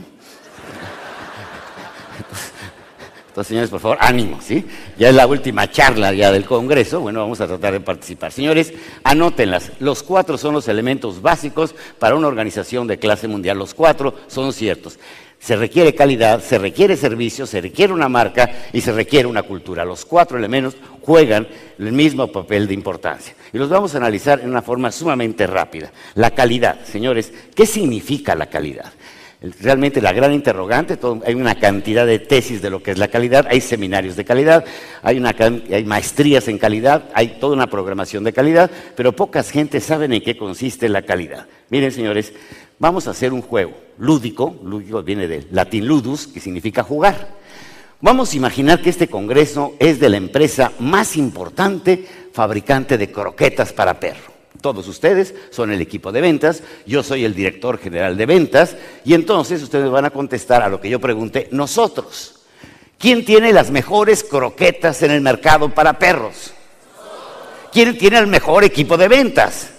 Entonces, 3.28 3.48
señores, 3.48 3.68
por 3.68 3.80
favor, 3.80 3.98
ánimo, 4.00 4.40
¿sí? 4.40 4.66
Ya 4.98 5.10
es 5.10 5.14
la 5.14 5.26
última 5.26 5.70
charla 5.70 6.14
ya 6.14 6.32
del 6.32 6.46
Congreso, 6.46 7.00
bueno, 7.00 7.20
vamos 7.20 7.42
a 7.42 7.46
tratar 7.46 7.74
de 7.74 7.80
participar. 7.80 8.32
Señores, 8.32 8.72
anótenlas. 9.04 9.72
Los 9.80 10.02
cuatro 10.02 10.38
son 10.38 10.54
los 10.54 10.66
elementos 10.66 11.20
básicos 11.20 11.74
para 11.98 12.14
una 12.14 12.28
organización 12.28 12.86
de 12.86 12.98
clase 12.98 13.28
mundial. 13.28 13.58
Los 13.58 13.74
cuatro 13.74 14.14
son 14.28 14.54
ciertos. 14.54 14.98
Se 15.42 15.56
requiere 15.56 15.92
calidad, 15.92 16.40
se 16.40 16.56
requiere 16.56 16.96
servicio, 16.96 17.48
se 17.48 17.60
requiere 17.60 17.92
una 17.92 18.08
marca 18.08 18.48
y 18.72 18.80
se 18.80 18.92
requiere 18.92 19.26
una 19.26 19.42
cultura. 19.42 19.84
Los 19.84 20.04
cuatro 20.04 20.38
elementos 20.38 20.76
juegan 21.00 21.48
el 21.80 21.90
mismo 21.90 22.30
papel 22.30 22.68
de 22.68 22.74
importancia. 22.74 23.34
Y 23.52 23.58
los 23.58 23.68
vamos 23.68 23.92
a 23.92 23.98
analizar 23.98 24.38
en 24.38 24.50
una 24.50 24.62
forma 24.62 24.92
sumamente 24.92 25.48
rápida. 25.48 25.90
La 26.14 26.30
calidad, 26.30 26.84
señores, 26.84 27.32
¿qué 27.56 27.66
significa 27.66 28.36
la 28.36 28.46
calidad? 28.46 28.92
Realmente 29.60 30.00
la 30.00 30.12
gran 30.12 30.32
interrogante, 30.32 30.96
hay 31.26 31.34
una 31.34 31.56
cantidad 31.56 32.06
de 32.06 32.20
tesis 32.20 32.62
de 32.62 32.70
lo 32.70 32.80
que 32.80 32.92
es 32.92 32.98
la 32.98 33.08
calidad, 33.08 33.48
hay 33.50 33.60
seminarios 33.60 34.14
de 34.14 34.24
calidad, 34.24 34.64
hay, 35.02 35.18
maestrías 35.84 36.46
en 36.46 36.58
calidad, 36.58 37.10
hay 37.14 37.40
toda 37.40 37.56
una 37.56 37.66
programación 37.66 38.22
de 38.22 38.32
calidad, 38.32 38.70
pero 38.94 39.10
pocas 39.10 39.50
gentes 39.50 39.82
saben 39.82 40.12
en 40.12 40.22
qué 40.22 40.36
consiste 40.36 40.88
la 40.88 41.02
calidad. 41.02 41.48
Miren, 41.70 41.90
señores, 41.90 42.32
vamos 42.82 43.06
a 43.06 43.12
hacer 43.12 43.32
un 43.32 43.42
juego 43.42 43.74
lúdico, 43.98 44.56
lúdico 44.64 45.04
viene 45.04 45.28
del 45.28 45.46
latín 45.52 45.86
ludus, 45.86 46.26
que 46.26 46.40
significa 46.40 46.82
jugar. 46.82 47.28
Vamos 48.00 48.32
a 48.32 48.36
imaginar 48.36 48.82
que 48.82 48.90
este 48.90 49.06
congreso 49.06 49.74
es 49.78 50.00
de 50.00 50.08
la 50.08 50.16
empresa 50.16 50.72
más 50.80 51.16
importante 51.16 52.04
fabricante 52.32 52.98
de 52.98 53.12
croquetas 53.12 53.72
para 53.72 54.00
perro. 54.00 54.32
Todos 54.60 54.88
ustedes 54.88 55.32
son 55.50 55.70
el 55.70 55.80
equipo 55.80 56.10
de 56.10 56.22
ventas, 56.22 56.64
yo 56.84 57.04
soy 57.04 57.24
el 57.24 57.36
director 57.36 57.78
general 57.78 58.16
de 58.16 58.26
ventas, 58.26 58.76
y 59.04 59.14
entonces 59.14 59.62
ustedes 59.62 59.88
van 59.88 60.06
a 60.06 60.10
contestar 60.10 60.60
a 60.60 60.68
lo 60.68 60.80
que 60.80 60.90
yo 60.90 60.98
pregunté, 60.98 61.46
nosotros. 61.52 62.40
¿Quién 62.98 63.24
tiene 63.24 63.52
las 63.52 63.70
mejores 63.70 64.24
croquetas 64.24 65.04
en 65.04 65.12
el 65.12 65.20
mercado 65.20 65.68
para 65.68 66.00
perros? 66.00 66.52
¿Quién 67.72 67.96
tiene 67.96 68.18
el 68.18 68.26
mejor 68.26 68.64
equipo 68.64 68.96
de 68.96 69.06
ventas? 69.06 69.70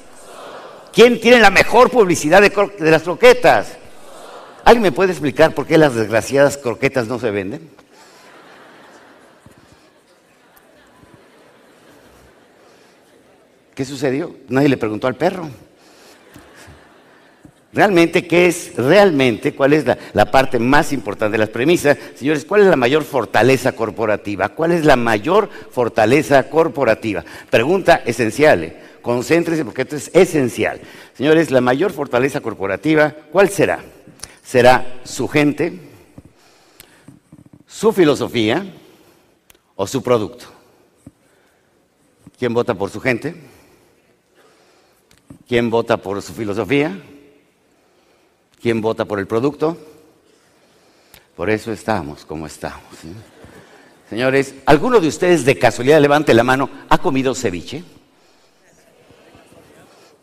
¿Quién 0.93 1.19
tiene 1.19 1.39
la 1.39 1.50
mejor 1.50 1.89
publicidad 1.89 2.39
de, 2.39 2.51
las 2.91 3.01
croquetas? 3.01 3.77
¿Alguien 4.63 4.83
me 4.83 4.91
puede 4.91 5.12
explicar 5.12 5.55
por 5.55 5.65
qué 5.65 5.77
las 5.79 5.95
desgraciadas 5.95 6.55
croquetas 6.55 7.07
no 7.07 7.17
se 7.17 7.31
venden? 7.31 7.67
¿Qué 13.73 13.85
sucedió? 13.85 14.35
Nadie 14.50 14.69
le 14.69 14.77
preguntó 14.77 15.07
al 15.07 15.15
perro. 15.15 15.50
Realmente, 17.73 18.27
¿qué 18.27 18.45
es 18.45 18.75
realmente? 18.75 19.55
¿Cuál 19.55 19.73
es 19.73 19.85
la, 19.88 20.29
parte 20.29 20.59
más 20.59 20.93
importante 20.93 21.31
de 21.31 21.39
las 21.39 21.50
premisas? 21.50 21.97
Señores, 22.13 22.45
¿cuál 22.45 22.62
es 22.62 22.67
la 22.67 22.75
mayor 22.75 23.03
fortaleza 23.03 23.71
corporativa? 23.71 24.50
¿Cuál 24.50 24.73
es 24.73 24.85
la 24.85 24.95
mayor 24.95 25.50
fortaleza 25.71 26.51
corporativa? 26.51 27.25
Pregunta 27.50 28.03
esencial. 28.05 28.63
¿eh? 28.63 28.92
Concéntrese 29.03 29.65
porque 29.65 29.81
esto 29.81 29.98
es 29.98 30.10
esencial. 30.13 30.79
Señores, 31.13 31.51
la 31.51 31.60
mayor 31.60 31.91
fortaleza 31.91 32.39
corporativa, 32.39 33.13
¿cuál 33.31 33.50
será? 33.50 33.83
¿Será 34.41 35.01
su 35.03 35.27
gente, 35.27 35.77
su 37.67 37.91
filosofía 37.91 38.65
o 39.75 39.86
su 39.86 40.01
producto? 40.01 40.45
¿Quién 42.39 42.53
vota 42.53 42.75
por 42.75 42.89
su 42.89 43.01
gente? 43.01 43.36
¿Quién 45.50 45.69
vota 45.69 45.98
por 45.98 46.22
su 46.22 46.33
filosofía? 46.33 46.98
¿Quién 48.62 48.79
vota 48.79 49.03
por 49.03 49.19
el 49.19 49.27
producto? 49.27 49.77
Por 51.36 51.50
eso 51.50 51.74
estamos 51.74 52.24
como 52.24 52.48
estamos. 52.48 52.86
Señores, 54.10 54.55
¿alguno 54.65 55.01
de 55.01 55.10
ustedes 55.10 55.43
de 55.43 55.60
casualidad 55.60 56.00
levante 56.00 56.33
la 56.33 56.45
mano? 56.45 56.69
¿Ha 56.88 57.00
comido 57.00 57.36
ceviche? 57.36 57.83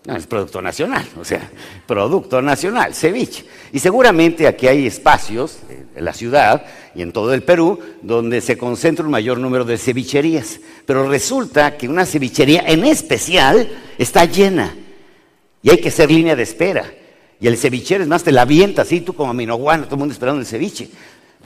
No, 0.07 0.17
es 0.17 0.27
producto 0.27 0.63
nacional, 0.63 1.07
o 1.21 1.25
sea, 1.27 1.51
producto 1.87 2.41
nacional, 2.41 2.95
ceviche. 2.95 3.45
Y 3.71 3.81
seguramente 3.81 4.47
aquí 4.47 4.67
hay 4.67 4.87
espacios 4.87 5.59
en 5.95 6.05
la 6.05 6.15
ciudad 6.15 6.65
y 6.95 7.03
en 7.03 7.13
todo 7.13 7.35
el 7.35 7.43
Perú 7.43 7.79
donde 8.01 8.41
se 8.41 8.57
concentra 8.57 9.05
un 9.05 9.11
mayor 9.11 9.39
número 9.39 9.67
de 9.67 9.77
cevicherías. 9.77 10.59
Pero 10.87 11.07
resulta 11.07 11.77
que 11.77 11.87
una 11.87 12.07
cevichería 12.07 12.65
en 12.67 12.87
especial 12.87 13.69
está 13.99 14.25
llena. 14.25 14.75
Y 15.63 15.69
hay 15.69 15.79
que 15.83 15.91
ser 15.91 16.11
línea 16.11 16.35
de 16.35 16.45
espera. 16.45 16.91
Y 17.39 17.47
el 17.47 17.59
cevichero 17.59 18.03
es 18.03 18.09
más, 18.09 18.25
te 18.25 18.33
la 18.33 18.43
avienta 18.43 18.83
así, 18.83 19.03
tú 19.03 19.13
como 19.13 19.35
minoguano, 19.35 19.85
todo 19.85 19.97
el 19.97 20.01
mundo 20.01 20.13
esperando 20.13 20.41
el 20.41 20.47
ceviche. 20.47 20.89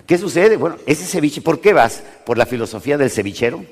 ¿Qué 0.06 0.16
sucede? 0.16 0.56
Bueno, 0.56 0.76
ese 0.86 1.04
ceviche, 1.06 1.40
¿por 1.40 1.60
qué 1.60 1.72
vas? 1.72 2.04
¿Por 2.24 2.38
la 2.38 2.46
filosofía 2.46 2.96
del 2.98 3.10
cevichero? 3.10 3.64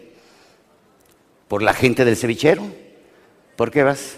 ¿Por 1.46 1.62
la 1.62 1.72
gente 1.72 2.04
del 2.04 2.16
cevichero? 2.16 2.66
¿Por 3.54 3.70
qué 3.70 3.84
vas? 3.84 4.16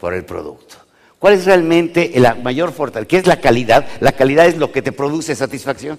Por 0.00 0.14
el 0.14 0.24
producto. 0.24 0.76
¿Cuál 1.18 1.34
es 1.34 1.44
realmente 1.44 2.10
la 2.16 2.34
mayor 2.34 2.72
fortaleza? 2.72 3.08
¿Qué 3.08 3.18
es 3.18 3.26
la 3.26 3.40
calidad? 3.40 3.86
La 4.00 4.12
calidad 4.12 4.46
es 4.46 4.56
lo 4.56 4.72
que 4.72 4.80
te 4.80 4.90
produce 4.90 5.34
satisfacción. 5.36 5.98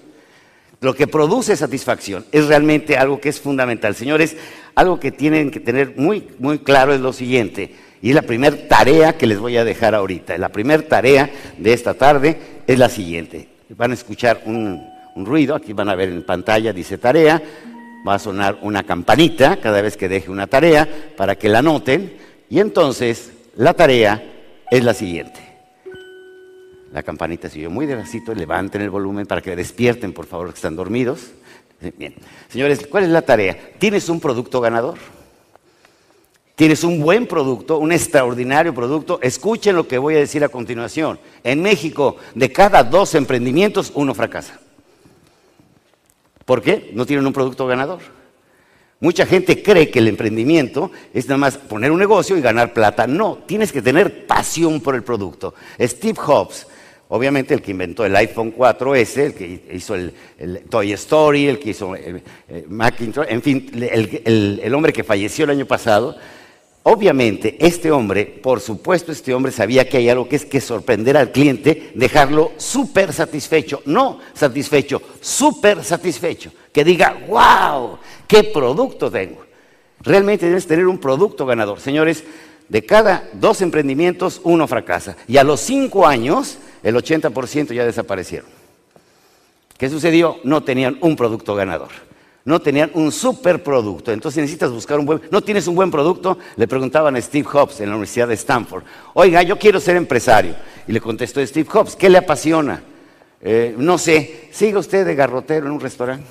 Lo 0.81 0.95
que 0.95 1.05
produce 1.05 1.55
satisfacción 1.55 2.25
es 2.31 2.47
realmente 2.47 2.97
algo 2.97 3.21
que 3.21 3.29
es 3.29 3.39
fundamental. 3.39 3.93
Señores, 3.93 4.35
algo 4.73 4.99
que 4.99 5.11
tienen 5.11 5.51
que 5.51 5.59
tener 5.59 5.93
muy, 5.95 6.27
muy 6.39 6.57
claro 6.57 6.91
es 6.91 7.01
lo 7.01 7.13
siguiente 7.13 7.75
y 8.01 8.09
es 8.09 8.15
la 8.15 8.23
primera 8.23 8.67
tarea 8.67 9.15
que 9.15 9.27
les 9.27 9.37
voy 9.37 9.57
a 9.57 9.63
dejar 9.63 9.93
ahorita. 9.93 10.37
La 10.39 10.49
primera 10.49 10.81
tarea 10.81 11.29
de 11.57 11.73
esta 11.73 11.93
tarde 11.93 12.37
es 12.65 12.79
la 12.79 12.89
siguiente. 12.89 13.47
Van 13.69 13.91
a 13.91 13.93
escuchar 13.93 14.41
un, 14.45 14.83
ruido, 15.15 15.53
aquí 15.53 15.73
van 15.73 15.89
a 15.89 15.95
ver 15.95 16.09
en 16.09 16.25
pantalla, 16.25 16.73
dice 16.73 16.97
tarea, 16.97 17.41
va 18.07 18.15
a 18.15 18.19
sonar 18.19 18.57
una 18.63 18.83
campanita 18.83 19.57
cada 19.57 19.81
vez 19.81 19.97
que 19.97 20.09
deje 20.09 20.31
una 20.31 20.47
tarea 20.47 20.89
para 21.15 21.35
que 21.35 21.47
la 21.47 21.61
noten. 21.61 22.17
Y 22.49 22.59
entonces 22.59 23.31
la 23.55 23.73
tarea 23.73 24.23
es 24.69 24.83
la 24.83 24.93
siguiente. 24.93 25.39
La 26.91 27.03
campanita 27.03 27.49
siguió 27.49 27.69
muy 27.69 27.85
despacito, 27.85 28.33
levanten 28.33 28.81
el 28.81 28.89
volumen 28.89 29.25
para 29.25 29.41
que 29.41 29.55
despierten, 29.55 30.13
por 30.13 30.25
favor, 30.25 30.49
que 30.49 30.55
están 30.55 30.75
dormidos. 30.75 31.31
Bien. 31.97 32.13
Señores, 32.49 32.85
¿cuál 32.87 33.05
es 33.05 33.09
la 33.09 33.21
tarea? 33.21 33.57
¿Tienes 33.79 34.09
un 34.09 34.19
producto 34.19 34.59
ganador? 34.59 34.97
Tienes 36.55 36.83
un 36.83 37.01
buen 37.01 37.25
producto, 37.27 37.79
un 37.79 37.91
extraordinario 37.91 38.73
producto. 38.73 39.19
Escuchen 39.21 39.75
lo 39.75 39.87
que 39.87 39.97
voy 39.97 40.15
a 40.15 40.19
decir 40.19 40.43
a 40.43 40.49
continuación. 40.49 41.17
En 41.43 41.61
México, 41.61 42.17
de 42.35 42.51
cada 42.51 42.83
dos 42.83 43.15
emprendimientos, 43.15 43.91
uno 43.95 44.13
fracasa. 44.13 44.59
¿Por 46.45 46.61
qué? 46.61 46.91
No 46.93 47.05
tienen 47.05 47.25
un 47.25 47.33
producto 47.33 47.65
ganador. 47.65 47.99
Mucha 49.01 49.25
gente 49.25 49.61
cree 49.63 49.89
que 49.89 49.99
el 49.99 50.07
emprendimiento 50.07 50.91
es 51.13 51.25
nada 51.25 51.39
más 51.39 51.57
poner 51.57 51.91
un 51.91 51.99
negocio 51.99 52.37
y 52.37 52.41
ganar 52.41 52.71
plata. 52.71 53.07
No, 53.07 53.39
tienes 53.45 53.71
que 53.71 53.81
tener 53.81 54.27
pasión 54.27 54.79
por 54.79 54.95
el 54.95 55.03
producto. 55.03 55.55
Steve 55.79 56.15
Jobs, 56.17 56.67
obviamente 57.09 57.53
el 57.53 57.63
que 57.63 57.71
inventó 57.71 58.05
el 58.05 58.15
iPhone 58.15 58.55
4S, 58.55 59.17
el 59.17 59.33
que 59.33 59.63
hizo 59.73 59.95
el, 59.95 60.13
Toy 60.69 60.93
Story, 60.93 61.47
el 61.47 61.57
que 61.59 61.71
hizo 61.71 61.95
el, 61.95 62.21
Macintosh, 62.69 63.25
en 63.27 63.41
fin, 63.41 63.71
el 63.73 64.73
hombre 64.75 64.93
que 64.93 65.03
falleció 65.03 65.45
el 65.45 65.51
año 65.51 65.65
pasado, 65.65 66.15
Obviamente, 66.83 67.57
este 67.59 67.91
hombre, 67.91 68.25
por 68.25 68.59
supuesto, 68.59 69.11
este 69.11 69.35
hombre 69.35 69.51
sabía 69.51 69.87
que 69.87 69.97
hay 69.97 70.09
algo 70.09 70.27
que 70.27 70.35
es 70.35 70.45
que 70.45 70.59
sorprender 70.59 71.15
al 71.15 71.31
cliente, 71.31 71.91
dejarlo 71.93 72.53
súper 72.57 73.13
satisfecho, 73.13 73.83
no 73.85 74.19
satisfecho, 74.33 74.99
súper 75.19 75.83
satisfecho, 75.83 76.51
que 76.73 76.83
diga, 76.83 77.17
wow, 77.27 77.97
qué 78.27 78.43
producto 78.43 79.11
tengo. 79.11 79.45
Realmente 79.99 80.47
debes 80.47 80.67
tener 80.67 80.87
un 80.87 80.97
producto 80.97 81.45
ganador. 81.45 81.79
Señores, 81.79 82.23
de 82.69 82.85
cada 82.85 83.29
dos 83.33 83.61
emprendimientos, 83.61 84.41
uno 84.43 84.67
fracasa. 84.67 85.15
Y 85.27 85.37
a 85.37 85.43
los 85.43 85.59
cinco 85.59 86.07
años, 86.07 86.57
el 86.83 86.95
80% 86.95 87.73
ya 87.73 87.85
desaparecieron. 87.85 88.49
¿Qué 89.77 89.89
sucedió? 89.89 90.37
No 90.43 90.63
tenían 90.63 90.97
un 91.01 91.15
producto 91.15 91.55
ganador 91.55 91.89
no 92.43 92.59
tenían 92.59 92.91
un 92.93 93.11
superproducto. 93.11 94.11
Entonces 94.11 94.41
necesitas 94.41 94.71
buscar 94.71 94.99
un 94.99 95.05
buen... 95.05 95.21
¿No 95.29 95.41
tienes 95.41 95.67
un 95.67 95.75
buen 95.75 95.91
producto? 95.91 96.37
Le 96.55 96.67
preguntaban 96.67 97.15
a 97.15 97.21
Steve 97.21 97.43
Jobs 97.43 97.79
en 97.81 97.89
la 97.89 97.95
Universidad 97.95 98.27
de 98.27 98.33
Stanford. 98.33 98.83
Oiga, 99.13 99.43
yo 99.43 99.57
quiero 99.59 99.79
ser 99.79 99.95
empresario. 99.95 100.55
Y 100.87 100.91
le 100.91 101.01
contestó 101.01 101.45
Steve 101.45 101.69
Jobs, 101.69 101.95
¿qué 101.95 102.09
le 102.09 102.17
apasiona? 102.17 102.81
Eh, 103.43 103.73
no 103.77 103.97
sé, 103.97 104.49
siga 104.51 104.79
usted 104.79 105.05
de 105.05 105.15
garrotero 105.15 105.65
en 105.65 105.71
un 105.71 105.79
restaurante. 105.79 106.27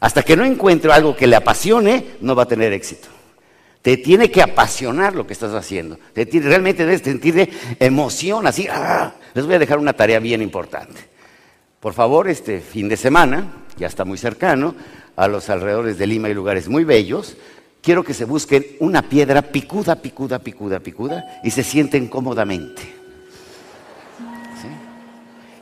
Hasta 0.00 0.22
que 0.22 0.36
no 0.36 0.44
encuentre 0.44 0.92
algo 0.92 1.16
que 1.16 1.26
le 1.26 1.36
apasione, 1.36 2.04
no 2.20 2.36
va 2.36 2.44
a 2.44 2.48
tener 2.48 2.72
éxito. 2.72 3.08
Te 3.82 3.96
tiene 3.96 4.30
que 4.30 4.42
apasionar 4.42 5.14
lo 5.14 5.26
que 5.26 5.32
estás 5.32 5.54
haciendo. 5.54 5.98
Te 6.12 6.24
realmente 6.24 6.84
debes 6.84 7.02
sentir 7.02 7.50
emoción, 7.78 8.46
así. 8.46 8.68
¡ah! 8.70 9.14
Les 9.34 9.46
voy 9.46 9.54
a 9.54 9.58
dejar 9.58 9.78
una 9.78 9.92
tarea 9.92 10.18
bien 10.18 10.42
importante. 10.42 11.00
Por 11.80 11.94
favor, 11.94 12.28
este 12.28 12.60
fin 12.60 12.88
de 12.88 12.96
semana, 12.96 13.64
ya 13.76 13.86
está 13.86 14.04
muy 14.04 14.18
cercano, 14.18 14.74
a 15.16 15.26
los 15.26 15.48
alrededores 15.50 15.98
de 15.98 16.06
Lima 16.06 16.28
hay 16.28 16.34
lugares 16.34 16.68
muy 16.68 16.84
bellos. 16.84 17.36
Quiero 17.80 18.04
que 18.04 18.14
se 18.14 18.24
busquen 18.24 18.66
una 18.80 19.02
piedra 19.02 19.42
picuda, 19.42 19.96
picuda, 19.96 20.38
picuda, 20.40 20.80
picuda 20.80 21.40
y 21.42 21.50
se 21.50 21.62
sienten 21.62 22.08
cómodamente. 22.08 22.97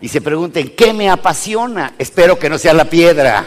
Y 0.00 0.09
se 0.09 0.21
pregunten, 0.21 0.75
¿qué 0.76 0.93
me 0.93 1.09
apasiona? 1.09 1.95
Espero 1.99 2.38
que 2.38 2.50
no 2.50 2.59
sea 2.59 2.75
la 2.75 2.85
piedra. 2.85 3.45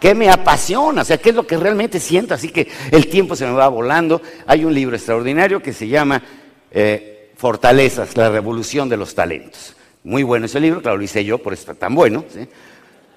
¿Qué 0.00 0.14
me 0.14 0.28
apasiona? 0.28 1.02
O 1.02 1.04
sea, 1.04 1.18
¿qué 1.18 1.30
es 1.30 1.36
lo 1.36 1.46
que 1.46 1.56
realmente 1.56 2.00
siento? 2.00 2.34
Así 2.34 2.48
que 2.48 2.68
el 2.90 3.06
tiempo 3.06 3.36
se 3.36 3.46
me 3.46 3.52
va 3.52 3.68
volando. 3.68 4.20
Hay 4.46 4.64
un 4.64 4.74
libro 4.74 4.96
extraordinario 4.96 5.62
que 5.62 5.72
se 5.72 5.86
llama 5.86 6.22
eh, 6.70 7.30
Fortalezas, 7.36 8.16
la 8.16 8.30
revolución 8.30 8.88
de 8.88 8.96
los 8.96 9.14
talentos. 9.14 9.76
Muy 10.04 10.24
bueno 10.24 10.46
ese 10.46 10.58
libro, 10.58 10.82
claro, 10.82 10.96
lo 10.96 11.04
hice 11.04 11.24
yo, 11.24 11.38
por 11.38 11.52
eso 11.52 11.60
está 11.62 11.74
tan 11.74 11.94
bueno. 11.94 12.24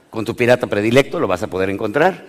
Con 0.10 0.26
tu 0.26 0.36
pirata 0.36 0.68
predilecto 0.68 1.20
lo 1.20 1.28
vas 1.28 1.42
a 1.42 1.48
poder 1.48 1.70
encontrar. 1.70 2.26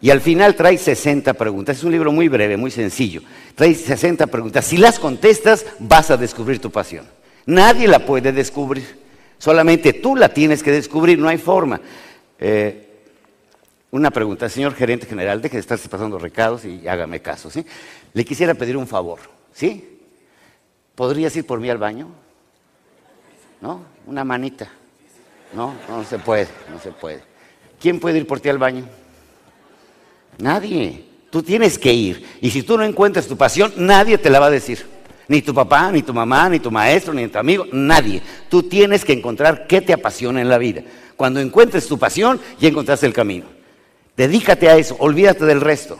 Y 0.00 0.10
al 0.10 0.20
final 0.20 0.56
trae 0.56 0.76
60 0.76 1.32
preguntas. 1.34 1.78
Es 1.78 1.84
un 1.84 1.92
libro 1.92 2.10
muy 2.12 2.28
breve, 2.28 2.56
muy 2.56 2.70
sencillo. 2.70 3.22
Trae 3.54 3.74
60 3.74 4.26
preguntas. 4.26 4.64
Si 4.64 4.76
las 4.76 4.98
contestas, 4.98 5.64
vas 5.78 6.10
a 6.10 6.16
descubrir 6.16 6.58
tu 6.58 6.70
pasión. 6.70 7.06
Nadie 7.46 7.88
la 7.88 8.04
puede 8.04 8.32
descubrir. 8.32 9.04
Solamente 9.38 9.92
tú 9.92 10.16
la 10.16 10.28
tienes 10.28 10.62
que 10.62 10.70
descubrir, 10.70 11.18
no 11.18 11.28
hay 11.28 11.38
forma. 11.38 11.80
Eh, 12.38 12.84
una 13.90 14.10
pregunta, 14.10 14.48
señor 14.48 14.74
gerente 14.74 15.06
general, 15.06 15.40
deje 15.40 15.56
de 15.56 15.60
estarse 15.60 15.88
pasando 15.88 16.18
recados 16.18 16.64
y 16.64 16.88
hágame 16.88 17.20
caso, 17.20 17.50
¿sí? 17.50 17.64
Le 18.12 18.24
quisiera 18.24 18.54
pedir 18.54 18.76
un 18.76 18.86
favor, 18.86 19.20
¿sí? 19.52 20.00
¿Podrías 20.94 21.36
ir 21.36 21.46
por 21.46 21.60
mí 21.60 21.70
al 21.70 21.78
baño? 21.78 22.08
¿No? 23.60 23.82
Una 24.06 24.24
manita. 24.24 24.70
No, 25.54 25.74
no 25.88 26.04
se 26.04 26.18
puede, 26.18 26.48
no 26.72 26.80
se 26.80 26.90
puede. 26.90 27.22
¿Quién 27.80 28.00
puede 28.00 28.18
ir 28.18 28.26
por 28.26 28.40
ti 28.40 28.48
al 28.48 28.58
baño? 28.58 28.84
Nadie. 30.38 31.04
Tú 31.30 31.42
tienes 31.42 31.78
que 31.78 31.92
ir. 31.92 32.26
Y 32.40 32.50
si 32.50 32.62
tú 32.62 32.76
no 32.76 32.84
encuentras 32.84 33.26
tu 33.26 33.36
pasión, 33.36 33.72
nadie 33.76 34.18
te 34.18 34.30
la 34.30 34.40
va 34.40 34.46
a 34.46 34.50
decir. 34.50 34.86
Ni 35.28 35.40
tu 35.42 35.54
papá, 35.54 35.90
ni 35.90 36.02
tu 36.02 36.12
mamá, 36.12 36.48
ni 36.48 36.60
tu 36.60 36.70
maestro, 36.70 37.14
ni 37.14 37.28
tu 37.28 37.38
amigo, 37.38 37.66
nadie. 37.72 38.22
Tú 38.48 38.64
tienes 38.64 39.04
que 39.04 39.12
encontrar 39.12 39.66
qué 39.66 39.80
te 39.80 39.92
apasiona 39.92 40.40
en 40.40 40.48
la 40.48 40.58
vida. 40.58 40.82
Cuando 41.16 41.40
encuentres 41.40 41.86
tu 41.86 41.98
pasión, 41.98 42.40
ya 42.60 42.68
encontraste 42.68 43.06
el 43.06 43.12
camino. 43.12 43.46
Dedícate 44.16 44.68
a 44.68 44.76
eso, 44.76 44.96
olvídate 44.98 45.44
del 45.44 45.60
resto. 45.60 45.98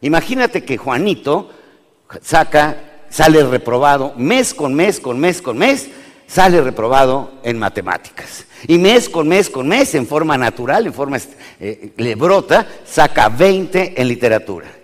Imagínate 0.00 0.64
que 0.64 0.76
Juanito 0.76 1.50
saca, 2.22 2.76
sale 3.10 3.42
reprobado 3.44 4.14
mes 4.16 4.54
con 4.54 4.74
mes, 4.74 5.00
con 5.00 5.18
mes, 5.18 5.40
con 5.40 5.56
mes, 5.56 5.88
sale 6.26 6.60
reprobado 6.60 7.32
en 7.42 7.58
matemáticas. 7.58 8.44
Y 8.66 8.78
mes 8.78 9.08
con 9.08 9.28
mes 9.28 9.48
con 9.48 9.68
mes, 9.68 9.94
en 9.94 10.06
forma 10.06 10.36
natural, 10.36 10.86
en 10.86 10.94
forma 10.94 11.18
eh, 11.60 11.92
le 11.96 12.14
brota, 12.16 12.66
saca 12.84 13.28
20 13.28 14.00
en 14.00 14.08
literatura. 14.08 14.77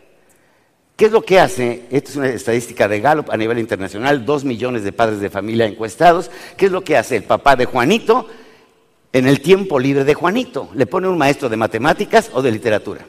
¿Qué 0.97 1.07
es 1.07 1.13
lo 1.13 1.23
que 1.23 1.41
hace? 1.41 1.85
Esta 1.91 2.11
es 2.11 2.17
una 2.17 2.29
estadística 2.29 2.87
de 2.87 3.01
Gallup 3.01 3.31
a 3.31 3.37
nivel 3.37 3.59
internacional, 3.59 4.25
dos 4.25 4.45
millones 4.45 4.85
de 4.85 4.93
padres 4.93 5.21
de 5.21 5.31
familia 5.31 5.67
encuestados. 5.67 6.31
¿Qué 6.57 6.67
es 6.67 6.73
lo 6.73 6.85
que 6.85 6.97
hace 6.97 7.17
el 7.17 7.25
papá 7.25 7.57
de 7.57 7.67
Juanito? 7.67 8.29
en 9.15 9.29
el 9.29 9.41
tiempo 9.41 9.79
libre 9.79 10.05
de 10.05 10.13
Juanito. 10.13 10.69
Le 10.75 10.87
pone 10.87 11.07
un 11.07 11.17
maestro 11.17 11.49
de 11.49 11.57
matemáticas 11.57 12.31
o 12.35 12.43
de 12.43 12.51
literatura. 12.51 13.07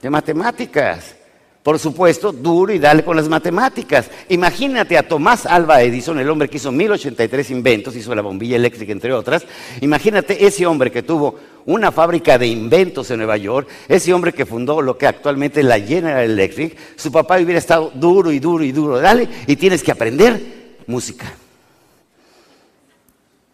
De 0.00 0.08
matemáticas. 0.08 1.16
Por 1.62 1.78
supuesto, 1.78 2.32
duro 2.32 2.72
y 2.72 2.78
dale 2.78 3.04
con 3.04 3.14
las 3.14 3.28
matemáticas. 3.28 4.10
Imagínate 4.30 4.96
a 4.96 5.06
Tomás 5.06 5.44
Alba 5.44 5.82
Edison, 5.82 6.18
el 6.18 6.30
hombre 6.30 6.48
que 6.48 6.56
hizo 6.56 6.72
1083 6.72 7.50
inventos, 7.50 7.94
hizo 7.94 8.14
la 8.14 8.22
bombilla 8.22 8.56
eléctrica 8.56 8.90
entre 8.90 9.12
otras. 9.12 9.44
Imagínate 9.82 10.46
ese 10.46 10.64
hombre 10.64 10.90
que 10.90 11.02
tuvo 11.02 11.38
una 11.66 11.92
fábrica 11.92 12.38
de 12.38 12.46
inventos 12.46 13.10
en 13.10 13.18
Nueva 13.18 13.36
York, 13.36 13.68
ese 13.88 14.12
hombre 14.12 14.32
que 14.32 14.46
fundó 14.46 14.82
lo 14.82 14.96
que 14.96 15.06
actualmente 15.06 15.60
es 15.60 15.66
la 15.66 15.80
General 15.80 16.24
Electric. 16.24 16.76
Su 16.96 17.10
papá 17.10 17.38
hubiera 17.40 17.58
estado 17.58 17.92
duro 17.94 18.32
y 18.32 18.38
duro 18.38 18.64
y 18.64 18.72
duro. 18.72 19.00
Dale, 19.00 19.28
y 19.46 19.56
tienes 19.56 19.82
que 19.82 19.92
aprender 19.92 20.78
música. 20.86 21.32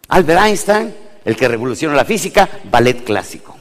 Albert 0.08 0.40
Einstein 0.40 1.06
el 1.26 1.36
que 1.36 1.48
revolucionó 1.48 1.94
la 1.94 2.04
física, 2.04 2.48
ballet 2.70 3.02
clásico. 3.02 3.56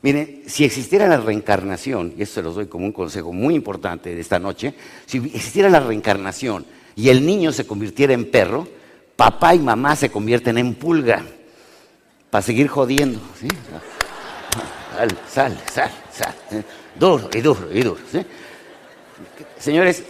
Miren, 0.00 0.44
si 0.46 0.64
existiera 0.64 1.06
la 1.06 1.18
reencarnación, 1.18 2.14
y 2.16 2.22
esto 2.22 2.36
se 2.36 2.42
los 2.42 2.54
doy 2.54 2.66
como 2.66 2.86
un 2.86 2.92
consejo 2.92 3.34
muy 3.34 3.54
importante 3.54 4.14
de 4.14 4.20
esta 4.20 4.38
noche, 4.38 4.74
si 5.04 5.18
existiera 5.18 5.68
la 5.68 5.78
reencarnación 5.78 6.64
y 6.96 7.10
el 7.10 7.24
niño 7.24 7.52
se 7.52 7.66
convirtiera 7.66 8.14
en 8.14 8.30
perro, 8.30 8.66
papá 9.14 9.54
y 9.54 9.58
mamá 9.58 9.94
se 9.94 10.10
convierten 10.10 10.56
en 10.56 10.74
pulga 10.74 11.22
para 12.32 12.40
seguir 12.40 12.66
jodiendo. 12.66 13.20
¿sí? 13.38 13.46
Sal, 14.96 15.18
sal, 15.28 15.60
sal, 15.70 15.90
sal. 16.10 16.64
Duro 16.98 17.28
y 17.30 17.40
duro 17.42 17.68
y 17.70 17.82
duro. 17.82 18.00
Señores, 19.58 20.02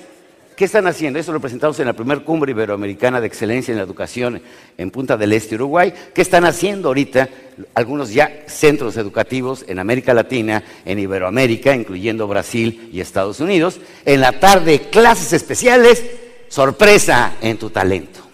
¿Qué 0.55 0.67
están 0.67 0.87
haciendo? 0.87 1.19
Eso 1.19 1.33
lo 1.33 1.41
presentamos 1.41 1.81
en 1.81 1.87
la 1.87 1.95
primera 1.95 2.21
cumbre 2.23 2.53
iberoamericana 2.53 3.21
de 3.21 3.27
excelencia 3.27 3.73
en 3.73 3.79
la 3.79 3.85
educación 3.85 4.41
en 4.79 4.91
Punta 4.93 5.17
del 5.17 5.33
Este, 5.33 5.57
Uruguay. 5.57 5.93
¿Qué 6.15 6.21
están 6.23 6.45
haciendo 6.45 6.89
ahorita 6.89 7.29
algunos 7.75 8.13
ya 8.13 8.45
centros 8.47 8.97
educativos 8.99 9.65
en 9.67 9.79
América 9.81 10.15
Latina, 10.15 10.63
en 10.85 10.99
Iberoamérica, 11.01 11.75
incluyendo 11.75 12.29
Brasil 12.29 12.91
y 12.93 13.01
Estados 13.01 13.41
Unidos? 13.41 13.81
En 14.05 14.21
la 14.21 14.39
tarde, 14.39 14.91
clases 14.91 15.33
especiales, 15.33 16.05
sorpresa 16.49 17.39
en 17.41 17.57
tu 17.57 17.71
talento. 17.71 18.32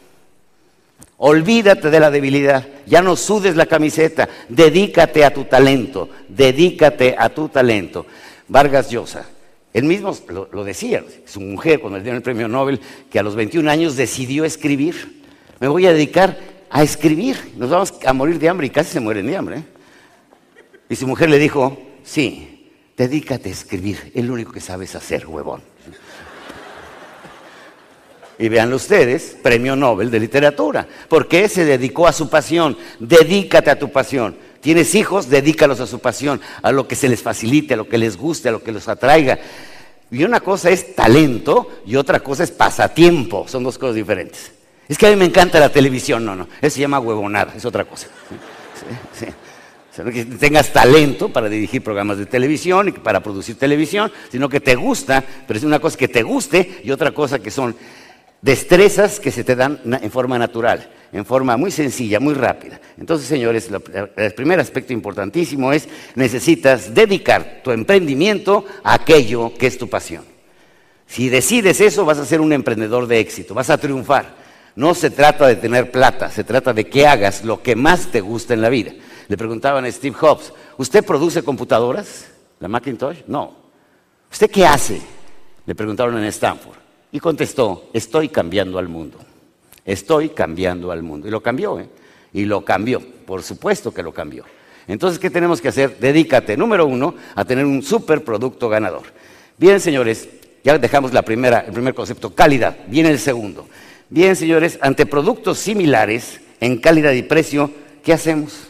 Olvídate 1.18 1.90
de 1.90 2.00
la 2.00 2.10
debilidad, 2.10 2.66
ya 2.86 3.02
no 3.02 3.16
sudes 3.16 3.56
la 3.56 3.66
camiseta, 3.66 4.28
dedícate 4.48 5.24
a 5.24 5.34
tu 5.34 5.44
talento, 5.44 6.08
dedícate 6.28 7.14
a 7.18 7.28
tu 7.28 7.48
talento. 7.48 8.06
Vargas 8.48 8.88
Llosa 8.88 9.26
él 9.78 9.84
mismo 9.84 10.16
lo, 10.28 10.64
decía, 10.64 11.04
su 11.26 11.40
mujer 11.40 11.80
cuando 11.80 11.98
le 11.98 12.02
dieron 12.02 12.16
el 12.16 12.22
premio 12.22 12.48
Nobel, 12.48 12.80
que 13.10 13.18
a 13.18 13.22
los 13.22 13.36
21 13.36 13.70
años 13.70 13.96
decidió 13.96 14.44
escribir. 14.44 15.22
Me 15.60 15.68
voy 15.68 15.86
a 15.86 15.92
dedicar 15.92 16.38
a 16.70 16.82
escribir. 16.82 17.52
Nos 17.56 17.70
vamos 17.70 17.94
a 18.04 18.12
morir 18.12 18.38
de 18.38 18.48
hambre 18.48 18.66
y 18.66 18.70
casi 18.70 18.92
se 18.92 19.00
mueren 19.00 19.26
de 19.26 19.36
hambre. 19.36 19.58
¿eh? 19.58 19.62
Y 20.88 20.96
su 20.96 21.06
mujer 21.06 21.28
le 21.28 21.38
dijo, 21.38 21.78
sí, 22.02 22.72
dedícate 22.96 23.50
a 23.50 23.52
escribir, 23.52 24.10
es 24.14 24.24
lo 24.24 24.32
único 24.32 24.52
que 24.52 24.60
sabes 24.60 24.94
hacer, 24.94 25.26
huevón. 25.26 25.60
Y 28.38 28.48
vean 28.48 28.72
ustedes, 28.72 29.36
premio 29.42 29.74
Nobel 29.74 30.10
de 30.10 30.20
literatura. 30.20 30.86
porque 31.08 31.48
se 31.48 31.64
dedicó 31.64 32.06
a 32.06 32.12
su 32.12 32.28
pasión? 32.28 32.76
Dedícate 33.00 33.70
a 33.70 33.78
tu 33.78 33.90
pasión. 33.90 34.36
Tienes 34.60 34.94
hijos, 34.94 35.28
dedícalos 35.28 35.80
a 35.80 35.86
su 35.86 35.98
pasión, 36.00 36.40
a 36.62 36.72
lo 36.72 36.86
que 36.86 36.96
se 36.96 37.08
les 37.08 37.22
facilite, 37.22 37.74
a 37.74 37.76
lo 37.76 37.88
que 37.88 37.98
les 37.98 38.16
guste, 38.16 38.48
a 38.48 38.52
lo 38.52 38.62
que 38.62 38.72
los 38.72 38.88
atraiga. 38.88 39.38
Y 40.10 40.24
una 40.24 40.40
cosa 40.40 40.70
es 40.70 40.94
talento 40.94 41.80
y 41.86 41.96
otra 41.96 42.20
cosa 42.20 42.44
es 42.44 42.50
pasatiempo. 42.50 43.46
Son 43.48 43.62
dos 43.62 43.78
cosas 43.78 43.96
diferentes. 43.96 44.52
Es 44.88 44.96
que 44.96 45.06
a 45.06 45.10
mí 45.10 45.16
me 45.16 45.26
encanta 45.26 45.60
la 45.60 45.68
televisión. 45.68 46.24
No, 46.24 46.34
no. 46.34 46.48
Eso 46.60 46.76
se 46.76 46.80
llama 46.80 46.98
huevonada. 46.98 47.52
Es 47.56 47.64
otra 47.64 47.84
cosa. 47.84 48.08
Sí, 49.12 49.26
que 50.04 50.24
tengas 50.24 50.72
talento 50.72 51.28
para 51.28 51.48
dirigir 51.48 51.82
programas 51.82 52.18
de 52.18 52.26
televisión 52.26 52.88
y 52.88 52.92
para 52.92 53.20
producir 53.20 53.58
televisión, 53.58 54.12
sino 54.30 54.48
que 54.48 54.60
te 54.60 54.76
gusta, 54.76 55.24
pero 55.46 55.58
es 55.58 55.64
una 55.64 55.80
cosa 55.80 55.98
que 55.98 56.08
te 56.08 56.22
guste 56.22 56.80
y 56.84 56.90
otra 56.92 57.10
cosa 57.10 57.40
que 57.40 57.50
son 57.50 57.74
destrezas 58.40 59.20
que 59.20 59.30
se 59.30 59.44
te 59.44 59.56
dan 59.56 59.80
en 59.84 60.10
forma 60.10 60.38
natural, 60.38 60.88
en 61.12 61.24
forma 61.24 61.56
muy 61.56 61.70
sencilla, 61.70 62.20
muy 62.20 62.34
rápida. 62.34 62.80
Entonces, 62.98 63.26
señores, 63.26 63.68
el 64.16 64.34
primer 64.34 64.60
aspecto 64.60 64.92
importantísimo 64.92 65.72
es 65.72 65.88
necesitas 66.14 66.94
dedicar 66.94 67.60
tu 67.64 67.70
emprendimiento 67.70 68.64
a 68.84 68.94
aquello 68.94 69.52
que 69.56 69.66
es 69.66 69.78
tu 69.78 69.88
pasión. 69.88 70.24
Si 71.06 71.28
decides 71.28 71.80
eso, 71.80 72.04
vas 72.04 72.18
a 72.18 72.26
ser 72.26 72.40
un 72.40 72.52
emprendedor 72.52 73.06
de 73.06 73.18
éxito, 73.18 73.54
vas 73.54 73.70
a 73.70 73.78
triunfar. 73.78 74.36
No 74.76 74.94
se 74.94 75.10
trata 75.10 75.46
de 75.46 75.56
tener 75.56 75.90
plata, 75.90 76.30
se 76.30 76.44
trata 76.44 76.72
de 76.72 76.86
que 76.86 77.06
hagas 77.06 77.44
lo 77.44 77.62
que 77.62 77.74
más 77.74 78.12
te 78.12 78.20
gusta 78.20 78.54
en 78.54 78.60
la 78.60 78.68
vida. 78.68 78.92
Le 79.26 79.36
preguntaban 79.36 79.84
a 79.84 79.90
Steve 79.90 80.14
Jobs, 80.14 80.52
¿usted 80.76 81.04
produce 81.04 81.42
computadoras? 81.42 82.28
¿La 82.60 82.68
Macintosh? 82.68 83.18
No. 83.26 83.56
¿Usted 84.30 84.50
qué 84.50 84.66
hace? 84.66 85.00
Le 85.66 85.74
preguntaron 85.74 86.16
en 86.18 86.24
Stanford. 86.24 86.87
Y 87.12 87.20
contestó, 87.20 87.88
estoy 87.92 88.28
cambiando 88.28 88.78
al 88.78 88.88
mundo. 88.88 89.18
Estoy 89.84 90.30
cambiando 90.30 90.90
al 90.92 91.02
mundo. 91.02 91.26
Y 91.28 91.30
lo 91.30 91.42
cambió, 91.42 91.80
¿eh? 91.80 91.88
Y 92.32 92.44
lo 92.44 92.64
cambió. 92.64 93.00
Por 93.00 93.42
supuesto 93.42 93.92
que 93.92 94.02
lo 94.02 94.12
cambió. 94.12 94.44
Entonces, 94.86 95.18
¿qué 95.18 95.30
tenemos 95.30 95.60
que 95.60 95.68
hacer? 95.68 95.98
Dedícate, 95.98 96.56
número 96.56 96.86
uno, 96.86 97.14
a 97.34 97.44
tener 97.44 97.64
un 97.64 97.82
superproducto 97.82 98.68
ganador. 98.68 99.02
Bien, 99.56 99.80
señores, 99.80 100.28
ya 100.64 100.78
dejamos 100.78 101.12
la 101.12 101.22
primera, 101.22 101.60
el 101.60 101.72
primer 101.72 101.94
concepto, 101.94 102.34
calidad. 102.34 102.76
Viene 102.88 103.10
el 103.10 103.18
segundo. 103.18 103.66
Bien, 104.10 104.36
señores, 104.36 104.78
ante 104.80 105.06
productos 105.06 105.58
similares 105.58 106.40
en 106.60 106.78
calidad 106.78 107.12
y 107.12 107.22
precio, 107.22 107.70
¿qué 108.02 108.12
hacemos? 108.12 108.68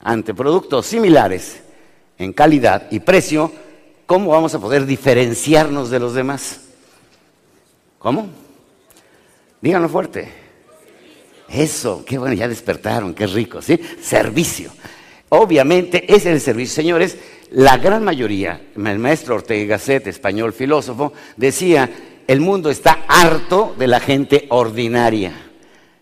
Ante 0.00 0.34
productos 0.34 0.86
similares 0.86 1.60
en 2.18 2.32
calidad 2.32 2.88
y 2.90 3.00
precio, 3.00 3.52
¿cómo 4.06 4.30
vamos 4.30 4.54
a 4.54 4.58
poder 4.58 4.86
diferenciarnos 4.86 5.90
de 5.90 5.98
los 5.98 6.14
demás? 6.14 6.60
¿Cómo? 7.98 8.28
Díganlo 9.60 9.88
fuerte. 9.88 10.28
Eso, 11.48 12.04
qué 12.04 12.18
bueno, 12.18 12.34
ya 12.34 12.48
despertaron, 12.48 13.14
qué 13.14 13.26
rico, 13.26 13.60
¿sí? 13.60 13.78
Servicio. 14.00 14.70
Obviamente, 15.28 16.04
ese 16.06 16.30
es 16.30 16.34
el 16.34 16.40
servicio. 16.40 16.74
Señores, 16.74 17.16
la 17.50 17.76
gran 17.76 18.02
mayoría, 18.02 18.60
el 18.74 18.98
maestro 18.98 19.34
Ortega 19.34 19.76
Gasset, 19.76 20.06
español 20.06 20.52
filósofo, 20.52 21.12
decía, 21.36 21.90
el 22.26 22.40
mundo 22.40 22.70
está 22.70 23.04
harto 23.06 23.74
de 23.78 23.86
la 23.86 24.00
gente 24.00 24.46
ordinaria. 24.48 25.32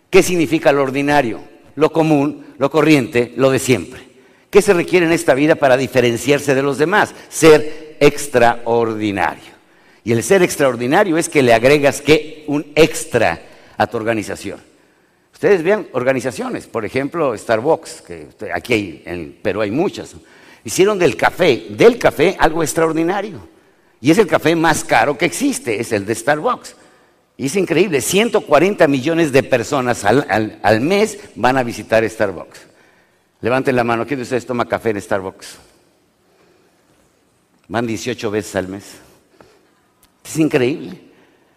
¿Qué 0.09 0.23
significa 0.23 0.71
lo 0.71 0.83
ordinario? 0.83 1.41
Lo 1.75 1.91
común, 1.91 2.45
lo 2.57 2.71
corriente, 2.71 3.33
lo 3.35 3.51
de 3.51 3.59
siempre. 3.59 4.01
¿Qué 4.49 4.61
se 4.61 4.73
requiere 4.73 5.05
en 5.05 5.13
esta 5.13 5.33
vida 5.33 5.55
para 5.55 5.77
diferenciarse 5.77 6.55
de 6.55 6.63
los 6.63 6.77
demás? 6.77 7.13
Ser 7.29 7.90
extraordinario. 8.01 9.51
Y 10.03 10.11
el 10.11 10.23
ser 10.23 10.41
extraordinario 10.41 11.17
es 11.17 11.29
que 11.29 11.43
le 11.43 11.53
agregas 11.53 12.01
que 12.01 12.43
un 12.47 12.65
extra 12.75 13.39
a 13.77 13.87
tu 13.87 13.97
organización. 13.97 14.59
Ustedes 15.31 15.63
vean 15.63 15.87
organizaciones, 15.93 16.67
por 16.67 16.83
ejemplo, 16.83 17.37
Starbucks, 17.37 18.01
que 18.01 18.27
aquí 18.53 18.73
hay, 18.73 19.03
en 19.05 19.39
Perú 19.41 19.61
hay 19.61 19.71
muchas. 19.71 20.15
Hicieron 20.63 20.99
del 20.99 21.15
café, 21.15 21.67
del 21.69 21.97
café 21.97 22.35
algo 22.37 22.61
extraordinario. 22.63 23.47
Y 24.01 24.09
es 24.09 24.17
el 24.17 24.27
café 24.27 24.55
más 24.55 24.83
caro 24.83 25.17
que 25.17 25.25
existe, 25.25 25.79
es 25.79 25.91
el 25.91 26.05
de 26.05 26.15
Starbucks. 26.15 26.75
Y 27.37 27.45
es 27.45 27.55
increíble, 27.55 28.01
140 28.01 28.87
millones 28.87 29.31
de 29.31 29.43
personas 29.43 30.03
al, 30.03 30.59
al 30.61 30.81
mes 30.81 31.19
van 31.35 31.57
a 31.57 31.63
visitar 31.63 32.07
Starbucks. 32.07 32.59
Levanten 33.41 33.75
la 33.75 33.83
mano, 33.83 34.05
¿quién 34.05 34.19
de 34.19 34.23
ustedes 34.23 34.45
toma 34.45 34.67
café 34.67 34.91
en 34.91 35.01
Starbucks? 35.01 35.70
Van 37.71 37.87
18 37.87 38.29
veces 38.29 38.53
al 38.57 38.67
mes. 38.67 38.83
Es 40.25 40.37
increíble. 40.37 40.99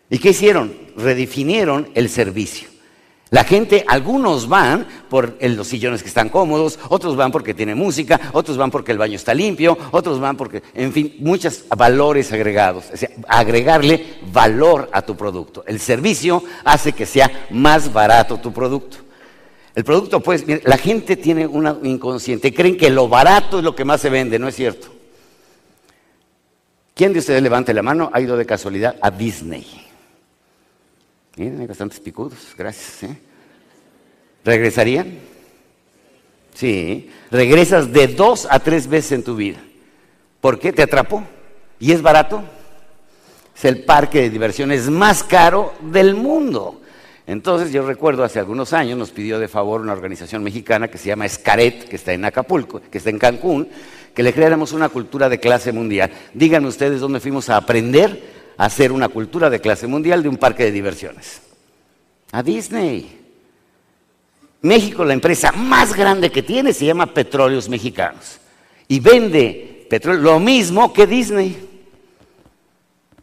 ¿Y 0.09 0.19
qué 0.19 0.31
hicieron? 0.31 0.73
Redefinieron 0.97 1.89
el 1.95 2.09
servicio. 2.09 2.69
La 3.31 3.43
gente, 3.43 3.85
algunos 3.89 4.49
van 4.49 4.87
por 5.11 5.37
los 5.41 5.67
sillones 5.67 6.05
que 6.05 6.09
están 6.09 6.29
cómodos, 6.29 6.79
otros 6.89 7.17
van 7.17 7.33
porque 7.33 7.53
tiene 7.53 7.75
música, 7.75 8.31
otros 8.33 8.57
van 8.57 8.71
porque 8.71 8.93
el 8.93 8.99
baño 8.99 9.17
está 9.17 9.35
limpio, 9.35 9.77
otros 9.91 10.21
van 10.21 10.37
porque, 10.37 10.63
en 10.73 10.93
fin, 10.93 11.17
muchos 11.19 11.65
valores 11.77 12.33
agregados. 12.33 12.85
O 12.95 12.97
sea, 12.97 13.11
agregarle 13.27 14.19
valor 14.31 14.89
a 14.93 15.03
tu 15.03 15.17
producto. 15.17 15.65
El 15.67 15.81
servicio 15.81 16.45
hace 16.63 16.93
que 16.93 17.07
sea 17.07 17.49
más 17.51 17.93
barato 17.93 18.39
tu 18.39 18.53
producto. 18.53 18.99
El 19.75 19.83
producto, 19.83 20.21
pues, 20.21 20.45
la 20.63 20.79
gente 20.79 21.17
tiene 21.17 21.45
una 21.45 21.77
inconsciente, 21.83 22.55
creen 22.55 22.77
que 22.77 22.89
lo 22.89 23.09
barato 23.09 23.59
es 23.59 23.65
lo 23.65 23.75
que 23.75 23.85
más 23.85 24.01
se 24.01 24.11
vende, 24.11 24.39
no 24.39 24.47
es 24.47 24.55
cierto. 24.55 24.95
¿Quién 26.95 27.13
de 27.13 27.19
ustedes 27.19 27.43
levante 27.43 27.75
la 27.75 27.83
mano 27.83 28.11
ha 28.13 28.21
ido 28.21 28.37
de 28.37 28.47
casualidad 28.47 28.97
a 29.01 29.11
Disney? 29.11 29.67
Miren, 31.37 31.61
hay 31.61 31.67
bastantes 31.67 31.99
picudos, 31.99 32.55
gracias. 32.57 33.11
¿eh? 33.11 33.19
¿Regresarían? 34.45 35.19
Sí, 36.55 37.11
regresas 37.33 37.93
de 37.93 38.07
dos 38.07 38.47
a 38.49 38.61
tres 38.61 38.87
veces 38.87 39.11
en 39.11 39.25
tu 39.25 39.35
vida. 39.35 39.59
¿Por 40.41 40.61
qué? 40.61 40.73
¿Te 40.73 40.83
atrapó? 40.83 41.25
¿Y 41.81 41.91
es 41.91 42.01
barato? 42.01 42.45
Es 43.57 43.65
el 43.65 43.85
parque 43.85 44.21
de 44.21 44.31
diversiones 44.31 44.89
más 44.89 45.25
caro 45.25 45.75
del 45.81 46.15
mundo. 46.15 46.81
Entonces 47.27 47.73
yo 47.73 47.85
recuerdo 47.87 48.23
hace 48.23 48.39
algunos 48.39 48.73
años 48.73 48.99
nos 48.99 49.11
pidió 49.11 49.39
de 49.41 49.49
favor 49.49 49.81
una 49.81 49.95
organización 49.95 50.45
mexicana 50.45 50.89
que 50.89 50.99
se 50.99 51.09
llama 51.09 51.27
Escaret, 51.27 51.89
que 51.89 51.97
está 51.97 52.13
en 52.13 52.25
Acapulco, 52.25 52.83
que 52.83 52.99
está 52.99 53.11
en 53.11 53.19
Cancún, 53.19 53.69
que 54.15 54.23
le 54.23 54.33
creáramos 54.33 54.73
una 54.73 54.89
cultura 54.89 55.29
de 55.29 55.41
clase 55.41 55.73
mundial. 55.73 56.11
Díganme 56.33 56.69
ustedes 56.69 57.01
dónde 57.01 57.21
fuimos 57.21 57.49
a 57.51 57.57
aprender 57.57 58.35
a 58.57 58.67
hacer 58.67 58.93
una 58.93 59.09
cultura 59.09 59.51
de 59.51 59.61
clase 59.61 59.87
mundial 59.87 60.23
de 60.23 60.29
un 60.29 60.37
parque 60.37 60.65
de 60.65 60.73
diversiones. 60.73 61.43
A 62.31 62.43
Disney. 62.43 63.21
México, 64.63 65.05
la 65.05 65.13
empresa 65.13 65.53
más 65.53 65.95
grande 65.95 66.31
que 66.31 66.43
tiene, 66.43 66.73
se 66.73 66.87
llama 66.87 67.13
Petróleos 67.13 67.69
Mexicanos. 67.69 68.39
Y 68.89 69.01
vende 69.01 69.87
petróleo 69.91 70.23
lo 70.23 70.41
mismo 70.41 70.93
que 70.93 71.07
Disney. 71.07 71.69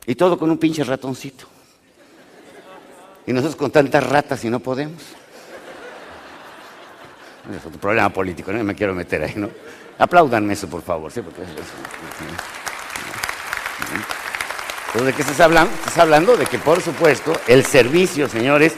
Y 0.06 0.15
todo 0.15 0.38
con 0.38 0.51
un 0.51 0.58
pinche 0.58 0.84
ratoncito. 0.84 1.45
Y 3.25 3.34
nosotros 3.34 3.56
con 3.56 3.71
tantas 3.71 4.04
ratas 4.04 4.43
y 4.43 4.49
no 4.49 4.60
podemos. 4.60 5.01
Es 7.49 7.65
otro 7.65 7.80
problema 7.80 8.10
político, 8.10 8.51
no 8.51 8.63
me 8.63 8.75
quiero 8.75 8.93
meter 8.93 9.23
ahí, 9.23 9.34
¿no? 9.36 9.49
Apláudanme 9.97 10.54
eso, 10.54 10.67
por 10.67 10.82
favor. 10.82 11.12
¿sí? 11.12 11.21
¿de 14.99 15.13
qué 15.13 15.21
estás 15.21 15.39
hablando? 15.39 15.73
Estás 15.73 15.97
hablando 15.97 16.36
de 16.36 16.45
que, 16.45 16.60
por 16.60 16.82
supuesto, 16.82 17.34
el 17.47 17.65
servicio, 17.65 18.27
señores, 18.27 18.75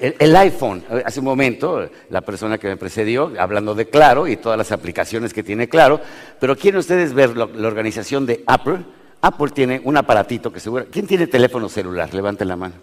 el, 0.00 0.36
iPhone, 0.36 0.84
hace 1.04 1.20
un 1.20 1.26
momento, 1.26 1.88
la 2.10 2.20
persona 2.20 2.58
que 2.58 2.68
me 2.68 2.76
precedió, 2.76 3.32
hablando 3.38 3.74
de 3.74 3.88
Claro 3.88 4.28
y 4.28 4.36
todas 4.36 4.58
las 4.58 4.70
aplicaciones 4.72 5.32
que 5.32 5.42
tiene 5.42 5.68
Claro, 5.68 6.00
pero 6.38 6.56
¿quieren 6.56 6.78
ustedes 6.78 7.14
ver 7.14 7.36
la 7.36 7.68
organización 7.68 8.26
de 8.26 8.44
Apple? 8.46 8.78
Apple 9.20 9.50
tiene 9.50 9.80
un 9.84 9.96
aparatito 9.96 10.52
que 10.52 10.60
seguro... 10.60 10.86
¿Quién 10.90 11.06
tiene 11.06 11.26
teléfono 11.26 11.68
celular? 11.68 12.12
Levanten 12.14 12.48
la 12.48 12.56
mano. 12.56 12.74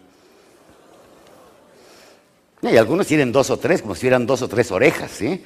Y 2.71 2.77
algunos 2.77 3.07
tienen 3.07 3.31
dos 3.31 3.49
o 3.49 3.57
tres, 3.57 3.81
como 3.81 3.95
si 3.95 4.01
tuvieran 4.01 4.25
dos 4.25 4.41
o 4.41 4.47
tres 4.47 4.71
orejas, 4.71 5.11
¿sí? 5.11 5.43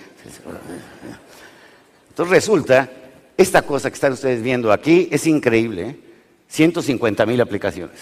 Entonces 2.09 2.31
resulta, 2.31 2.89
esta 3.37 3.61
cosa 3.61 3.89
que 3.89 3.95
están 3.95 4.13
ustedes 4.13 4.41
viendo 4.41 4.71
aquí 4.71 5.09
es 5.11 5.27
increíble, 5.27 5.97
150 6.47 7.23
¿eh? 7.23 7.25
mil 7.25 7.41
aplicaciones. 7.41 7.97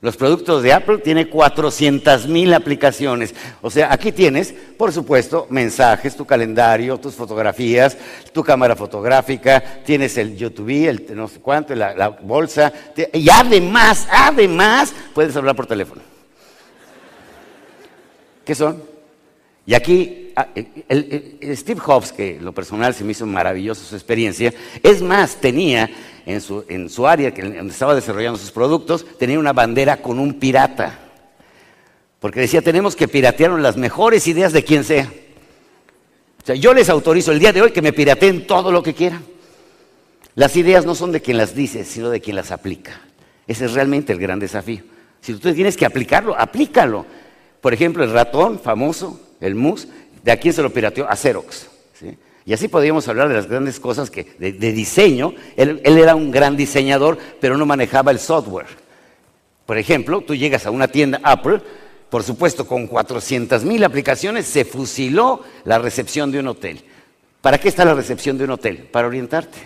Los 0.00 0.16
productos 0.16 0.62
de 0.62 0.72
Apple 0.72 0.98
tienen 0.98 1.28
400 1.28 2.28
mil 2.28 2.54
aplicaciones. 2.54 3.34
O 3.60 3.68
sea, 3.68 3.92
aquí 3.92 4.12
tienes, 4.12 4.54
por 4.76 4.92
supuesto, 4.92 5.48
mensajes, 5.50 6.16
tu 6.16 6.24
calendario, 6.24 6.98
tus 6.98 7.16
fotografías, 7.16 7.96
tu 8.32 8.44
cámara 8.44 8.76
fotográfica, 8.76 9.82
tienes 9.84 10.16
el 10.16 10.36
YouTube, 10.36 10.88
el 10.88 11.04
no 11.16 11.26
sé 11.26 11.40
cuánto, 11.40 11.74
la 11.74 12.08
bolsa. 12.08 12.72
Y 13.12 13.28
además, 13.28 14.06
además, 14.08 14.94
puedes 15.12 15.34
hablar 15.34 15.56
por 15.56 15.66
teléfono. 15.66 16.17
¿Qué 18.48 18.54
son? 18.54 18.82
Y 19.66 19.74
aquí, 19.74 20.32
ah, 20.34 20.48
Steve 21.52 21.78
Jobs, 21.78 22.12
que 22.12 22.38
lo 22.40 22.54
personal 22.54 22.94
se 22.94 23.04
me 23.04 23.12
hizo 23.12 23.26
maravilloso 23.26 23.84
su 23.84 23.94
experiencia, 23.94 24.54
es 24.82 25.02
más, 25.02 25.36
tenía 25.36 25.90
en 26.24 26.40
su, 26.40 26.64
en 26.66 26.88
su 26.88 27.06
área, 27.06 27.30
donde 27.30 27.70
estaba 27.70 27.94
desarrollando 27.94 28.38
sus 28.38 28.50
productos, 28.50 29.04
tenía 29.18 29.38
una 29.38 29.52
bandera 29.52 29.98
con 29.98 30.18
un 30.18 30.38
pirata. 30.38 30.98
Porque 32.20 32.40
decía, 32.40 32.62
tenemos 32.62 32.96
que 32.96 33.06
piratear 33.06 33.50
las 33.50 33.76
mejores 33.76 34.26
ideas 34.28 34.54
de 34.54 34.64
quien 34.64 34.82
sea. 34.82 35.12
O 36.42 36.46
sea, 36.46 36.54
yo 36.54 36.72
les 36.72 36.88
autorizo 36.88 37.32
el 37.32 37.40
día 37.40 37.52
de 37.52 37.60
hoy 37.60 37.70
que 37.72 37.82
me 37.82 37.92
pirateen 37.92 38.46
todo 38.46 38.72
lo 38.72 38.82
que 38.82 38.94
quieran. 38.94 39.22
Las 40.36 40.56
ideas 40.56 40.86
no 40.86 40.94
son 40.94 41.12
de 41.12 41.20
quien 41.20 41.36
las 41.36 41.54
dice, 41.54 41.84
sino 41.84 42.08
de 42.08 42.22
quien 42.22 42.36
las 42.36 42.50
aplica. 42.50 42.98
Ese 43.46 43.66
es 43.66 43.74
realmente 43.74 44.14
el 44.14 44.18
gran 44.18 44.38
desafío. 44.38 44.84
Si 45.20 45.34
tú 45.34 45.52
tienes 45.52 45.76
que 45.76 45.84
aplicarlo, 45.84 46.34
aplícalo. 46.34 47.04
Por 47.60 47.74
ejemplo, 47.74 48.04
el 48.04 48.12
ratón 48.12 48.58
famoso, 48.58 49.20
el 49.40 49.54
mus, 49.54 49.88
de 50.22 50.32
aquí 50.32 50.52
se 50.52 50.62
lo 50.62 50.70
pirateó 50.70 51.08
a 51.08 51.16
Xerox. 51.16 51.68
Y 52.48 52.54
así 52.54 52.66
podríamos 52.66 53.06
hablar 53.08 53.28
de 53.28 53.34
las 53.34 53.46
grandes 53.46 53.78
cosas 53.78 54.10
que, 54.10 54.24
de, 54.38 54.52
diseño. 54.72 55.34
Él, 55.54 55.82
era 55.84 56.14
un 56.14 56.30
gran 56.30 56.56
diseñador, 56.56 57.18
pero 57.40 57.58
no 57.58 57.66
manejaba 57.66 58.10
el 58.10 58.18
software. 58.18 58.66
Por 59.66 59.76
ejemplo, 59.76 60.22
tú 60.22 60.34
llegas 60.34 60.64
a 60.64 60.70
una 60.70 60.88
tienda 60.88 61.20
Apple, 61.22 61.60
por 62.08 62.22
supuesto, 62.22 62.66
con 62.66 62.86
400 62.86 63.64
mil 63.64 63.84
aplicaciones, 63.84 64.46
se 64.46 64.64
fusiló 64.64 65.42
la 65.64 65.78
recepción 65.78 66.32
de 66.32 66.38
un 66.38 66.48
hotel. 66.48 66.82
¿Para 67.42 67.58
qué 67.58 67.68
está 67.68 67.84
la 67.84 67.92
recepción 67.92 68.38
de 68.38 68.44
un 68.44 68.52
hotel? 68.52 68.88
Para 68.90 69.08
orientarte, 69.08 69.58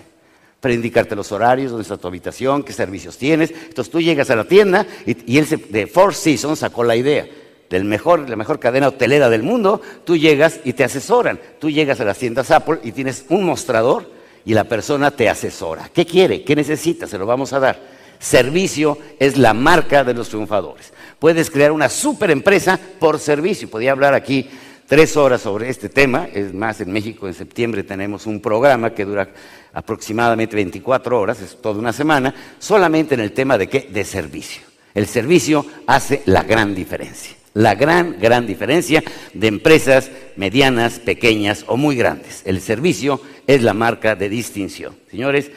para 0.58 0.74
indicarte 0.74 1.14
los 1.14 1.30
horarios, 1.30 1.70
dónde 1.70 1.82
está 1.82 1.98
tu 1.98 2.08
habitación, 2.08 2.64
qué 2.64 2.72
servicios 2.72 3.16
tienes. 3.16 3.52
Entonces 3.52 3.92
tú 3.92 4.00
llegas 4.00 4.28
a 4.30 4.34
la 4.34 4.44
tienda 4.44 4.88
y, 5.06 5.34
y 5.34 5.38
él 5.38 5.46
de 5.68 5.86
Four 5.86 6.16
Seasons 6.16 6.58
sacó 6.58 6.82
la 6.82 6.96
idea 6.96 7.28
del 7.72 7.84
mejor, 7.84 8.28
la 8.28 8.36
mejor 8.36 8.60
cadena 8.60 8.88
hotelera 8.88 9.30
del 9.30 9.42
mundo, 9.42 9.80
tú 10.04 10.16
llegas 10.16 10.60
y 10.62 10.74
te 10.74 10.84
asesoran. 10.84 11.40
Tú 11.58 11.70
llegas 11.70 12.00
a 12.00 12.04
las 12.04 12.18
tiendas 12.18 12.50
Apple 12.50 12.78
y 12.84 12.92
tienes 12.92 13.24
un 13.30 13.44
mostrador 13.44 14.08
y 14.44 14.52
la 14.52 14.64
persona 14.64 15.10
te 15.10 15.28
asesora. 15.28 15.90
¿Qué 15.92 16.04
quiere? 16.04 16.44
¿Qué 16.44 16.54
necesita? 16.54 17.06
Se 17.06 17.18
lo 17.18 17.26
vamos 17.26 17.52
a 17.52 17.60
dar. 17.60 17.80
Servicio 18.18 18.98
es 19.18 19.38
la 19.38 19.54
marca 19.54 20.04
de 20.04 20.14
los 20.14 20.28
triunfadores. 20.28 20.92
Puedes 21.18 21.50
crear 21.50 21.72
una 21.72 21.88
super 21.88 22.30
empresa 22.30 22.78
por 22.98 23.18
servicio. 23.18 23.70
Podría 23.70 23.92
hablar 23.92 24.14
aquí 24.14 24.48
tres 24.86 25.16
horas 25.16 25.40
sobre 25.40 25.70
este 25.70 25.88
tema. 25.88 26.28
Es 26.32 26.52
más, 26.52 26.80
en 26.82 26.92
México 26.92 27.26
en 27.26 27.34
septiembre 27.34 27.82
tenemos 27.82 28.26
un 28.26 28.40
programa 28.40 28.90
que 28.90 29.06
dura 29.06 29.30
aproximadamente 29.72 30.54
24 30.56 31.18
horas, 31.18 31.40
es 31.40 31.56
toda 31.62 31.78
una 31.78 31.94
semana, 31.94 32.34
solamente 32.58 33.14
en 33.14 33.20
el 33.20 33.32
tema 33.32 33.56
de 33.56 33.68
qué? 33.68 33.88
De 33.90 34.04
servicio. 34.04 34.60
El 34.92 35.06
servicio 35.06 35.64
hace 35.86 36.22
la 36.26 36.42
gran 36.42 36.74
diferencia. 36.74 37.41
La 37.54 37.74
gran, 37.74 38.18
gran 38.18 38.46
diferencia 38.46 39.02
de 39.34 39.46
empresas 39.46 40.10
medianas, 40.36 40.98
pequeñas 40.98 41.64
o 41.66 41.76
muy 41.76 41.96
grandes. 41.96 42.42
El 42.46 42.60
servicio 42.60 43.20
es 43.46 43.62
la 43.62 43.74
marca 43.74 44.14
de 44.16 44.28
distinción. 44.28 44.96
Señores, 45.10 45.50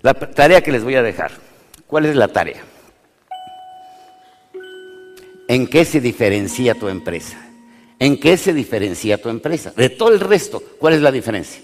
la 0.00 0.14
tarea 0.14 0.62
que 0.62 0.72
les 0.72 0.84
voy 0.84 0.94
a 0.94 1.02
dejar. 1.02 1.32
¿Cuál 1.86 2.06
es 2.06 2.16
la 2.16 2.28
tarea? 2.28 2.62
¿En 5.48 5.66
qué 5.66 5.84
se 5.84 6.00
diferencia 6.00 6.74
tu 6.74 6.88
empresa? 6.88 7.38
¿En 7.98 8.20
qué 8.20 8.36
se 8.36 8.52
diferencia 8.52 9.20
tu 9.20 9.28
empresa? 9.28 9.72
De 9.76 9.88
todo 9.88 10.12
el 10.12 10.20
resto, 10.20 10.62
¿cuál 10.78 10.94
es 10.94 11.00
la 11.00 11.10
diferencia? 11.10 11.62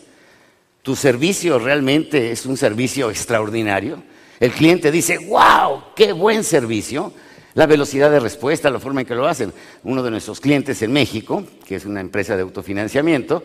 ¿Tu 0.83 0.97
servicio 0.97 1.59
realmente 1.59 2.33
es 2.33 2.45
un 2.45 2.57
servicio 2.57 3.11
extraordinario? 3.11 4.03
El 4.41 4.51
cliente 4.51 4.91
dice, 4.91 5.19
wow, 5.19 5.85
qué 5.95 6.13
buen 6.13 6.43
servicio. 6.45 7.13
La 7.55 7.67
velocidad 7.67 8.11
de 8.11 8.19
respuesta, 8.19 8.69
la 8.69 8.81
forma 8.81 9.03
en 9.03 9.07
que 9.07 9.15
lo 9.15 9.29
hacen. 9.29 9.53
Uno 9.85 10.03
de 10.03 10.11
nuestros 10.11 10.41
clientes 10.41 10.83
en 10.83 10.93
México, 10.93 11.45
que 11.67 11.77
es 11.77 11.85
una 11.85 12.01
empresa 12.01 12.35
de 12.35 12.43
autofinanciamiento, 12.43 13.45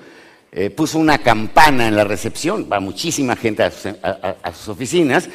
eh, 0.52 0.72
puso 0.72 0.98
una 0.98 1.20
campana 1.20 1.88
en 1.88 1.96
la 1.96 2.04
recepción, 2.04 2.68
va 2.72 2.80
muchísima 2.80 3.36
gente 3.36 3.62
a 3.62 3.72
sus, 3.72 4.68
oficinas, 4.68 5.30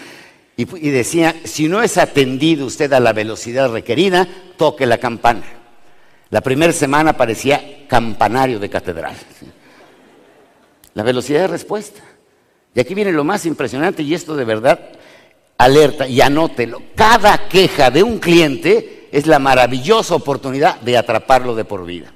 y, 0.57 0.63
y, 0.87 0.91
decía, 0.91 1.37
si 1.45 1.69
no 1.69 1.83
es 1.83 1.99
atendido 1.99 2.67
usted 2.67 2.93
a 2.93 3.01
la 3.01 3.13
velocidad 3.13 3.71
requerida, 3.71 4.27
toque 4.57 4.87
la 4.87 4.99
campana. 4.99 5.45
La 6.31 6.41
primera 6.41 6.73
semana 6.73 7.17
parecía 7.17 7.87
campanario 7.87 8.59
de 8.59 8.71
catedral. 8.71 9.15
La 10.95 11.05
velocidad 11.05 11.43
de 11.43 11.49
respuesta. 11.49 12.03
Y 12.75 12.81
aquí 12.81 12.95
viene 12.95 13.13
lo 13.13 13.23
más 13.23 13.47
impresionante, 13.47 14.03
y 14.03 14.15
esto 14.15 14.35
de 14.35 14.45
verdad 14.45 14.81
alerta 15.59 16.09
y 16.09 16.21
anótelo. 16.21 16.83
Cada 16.95 17.49
queja 17.49 17.91
de 17.91 18.03
un 18.03 18.19
cliente 18.19 19.09
es 19.13 19.27
la 19.27 19.39
maravillosa 19.39 20.15
oportunidad 20.15 20.81
de 20.81 20.97
atraparlo 20.97 21.55
de 21.55 21.65
por 21.65 21.85
vida. 21.87 22.13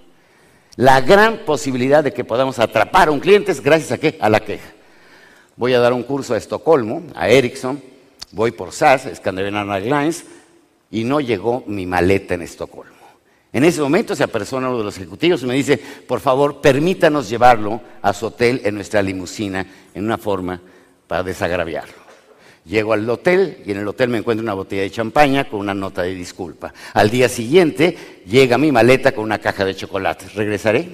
La 0.77 1.01
gran 1.01 1.39
posibilidad 1.39 2.05
de 2.05 2.13
que 2.13 2.25
podamos 2.25 2.59
atrapar 2.59 3.09
a 3.09 3.11
un 3.11 3.21
cliente 3.21 3.53
es 3.53 3.61
gracias 3.61 3.93
a 3.93 3.99
qué? 3.99 4.17
A 4.21 4.29
la 4.29 4.41
queja. 4.41 4.73
Voy 5.57 5.75
a 5.75 5.81
dar 5.81 5.93
un 5.93 6.05
curso 6.05 6.35
a 6.35 6.37
Estocolmo, 6.37 7.03
a 7.15 7.29
Ericsson, 7.29 7.83
voy 8.31 8.53
por 8.53 8.73
SAS, 8.73 9.09
Scandinavian 9.17 9.71
Airlines, 9.71 10.25
y 10.91 11.05
no 11.05 11.21
llegó 11.21 11.65
mi 11.67 11.85
maleta 11.85 12.35
en 12.35 12.43
Estocolmo. 12.43 12.95
En 13.53 13.65
ese 13.65 13.81
momento 13.81 14.15
se 14.15 14.25
apersona 14.25 14.69
uno 14.69 14.79
de 14.79 14.85
los 14.85 14.97
ejecutivos 14.97 15.43
y 15.43 15.47
me 15.47 15.55
dice, 15.55 15.79
por 15.79 16.21
favor, 16.21 16.61
permítanos 16.61 17.29
llevarlo 17.29 17.81
a 18.03 18.13
su 18.13 18.27
hotel 18.27 18.61
en 18.65 18.75
nuestra 18.75 19.03
limusina 19.03 19.67
en 19.95 20.05
una 20.05 20.19
forma 20.19 20.61
para 21.07 21.23
desagraviarlo. 21.23 22.08
Llego 22.69 22.93
al 22.93 23.09
hotel 23.09 23.63
y 23.65 23.71
en 23.71 23.79
el 23.79 23.89
hotel 23.89 24.11
me 24.11 24.19
encuentro 24.19 24.43
una 24.43 24.53
botella 24.53 24.83
de 24.83 24.91
champaña 24.91 25.49
con 25.49 25.61
una 25.61 25.73
nota 25.73 26.03
de 26.03 26.15
disculpa. 26.15 26.75
Al 26.93 27.09
día 27.09 27.27
siguiente 27.31 27.97
llega 28.27 28.59
mi 28.59 28.71
maleta 28.71 29.13
con 29.13 29.25
una 29.25 29.39
caja 29.39 29.65
de 29.65 29.75
chocolates. 29.75 30.35
¿Regresaré? 30.35 30.87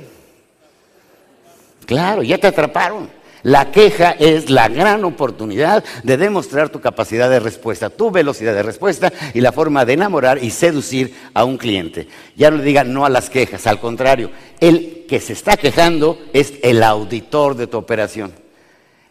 Claro, 1.84 2.22
ya 2.22 2.38
te 2.38 2.46
atraparon. 2.46 3.10
La 3.42 3.72
queja 3.72 4.12
es 4.12 4.50
la 4.50 4.68
gran 4.68 5.04
oportunidad 5.04 5.82
de 6.04 6.16
demostrar 6.16 6.68
tu 6.68 6.80
capacidad 6.80 7.28
de 7.28 7.40
respuesta, 7.40 7.90
tu 7.90 8.10
velocidad 8.10 8.54
de 8.54 8.62
respuesta 8.62 9.12
y 9.34 9.40
la 9.40 9.50
forma 9.50 9.84
de 9.84 9.94
enamorar 9.94 10.42
y 10.42 10.50
seducir 10.50 11.12
a 11.34 11.44
un 11.44 11.58
cliente. 11.58 12.06
Ya 12.36 12.52
no 12.52 12.58
le 12.58 12.62
digan 12.62 12.92
no 12.92 13.04
a 13.04 13.10
las 13.10 13.28
quejas, 13.28 13.66
al 13.66 13.80
contrario, 13.80 14.30
el 14.60 15.04
que 15.08 15.18
se 15.18 15.32
está 15.32 15.56
quejando 15.56 16.20
es 16.32 16.54
el 16.62 16.84
auditor 16.84 17.56
de 17.56 17.66
tu 17.66 17.76
operación 17.76 18.43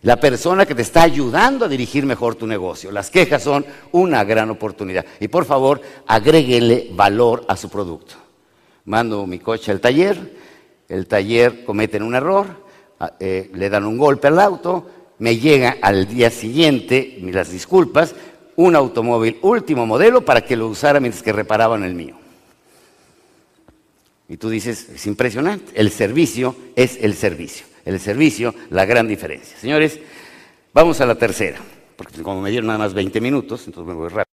la 0.04 0.18
persona 0.20 0.66
que 0.66 0.76
te 0.76 0.82
está 0.82 1.04
ayudando 1.04 1.66
a 1.66 1.70
dirigir 1.70 2.06
mejor 2.06 2.36
tu 2.36 2.46
negocio. 2.46 2.92
Las 2.92 3.10
quejas 3.10 3.42
son 3.42 3.66
una 3.94 4.24
gran 4.26 4.50
oportunidad. 4.50 5.06
Y 5.20 5.30
por 5.30 5.46
favor, 5.46 5.82
agréguele 6.06 6.90
valor 6.92 7.46
a 7.48 7.56
su 7.56 7.70
producto. 7.70 8.16
Mando 8.86 9.26
mi 9.26 9.40
coche 9.40 9.72
al 9.72 9.80
taller, 9.80 10.36
el 10.90 11.08
taller 11.08 11.64
cometen 11.64 12.04
un 12.04 12.16
error, 12.16 12.48
ah, 13.00 13.14
eh, 13.18 13.50
le 13.54 13.70
dan 13.70 13.86
un 13.86 13.98
golpe 13.98 14.28
al 14.28 14.42
auto, 14.42 14.90
me 15.20 15.38
llega 15.38 15.78
al 15.82 16.06
día 16.06 16.30
siguiente, 16.30 17.18
las 17.22 17.50
disculpas, 17.50 18.14
un 18.58 18.76
automóvil 18.76 19.40
último 19.42 19.86
modelo 19.86 20.26
para 20.26 20.42
que 20.42 20.58
lo 20.58 20.68
usara 20.68 21.00
mientras 21.00 21.24
que 21.24 21.32
reparaban 21.32 21.84
el 21.84 21.96
mío. 21.96 22.16
Y 24.28 24.36
tú 24.36 24.50
dices, 24.50 24.90
es 24.90 25.08
impresionante, 25.08 25.72
el 25.76 25.92
servicio 25.92 26.56
es 26.76 26.98
el 27.02 27.14
servicio 27.14 27.73
el 27.86 28.00
servicio, 28.00 28.54
la 28.70 28.86
gran 28.86 29.08
diferencia. 29.08 29.58
Señores, 29.58 30.00
vamos 30.74 31.02
a 31.02 31.06
la 31.06 31.16
tercera, 31.16 31.60
porque 31.96 32.22
como 32.22 32.42
me 32.42 32.50
dieron 32.50 32.68
nada 32.68 32.80
más 32.80 32.94
20 32.94 33.22
minutos, 33.22 33.68
entonces 33.68 33.88
me 33.88 33.94
voy 33.94 34.10
rápido. 34.10 34.33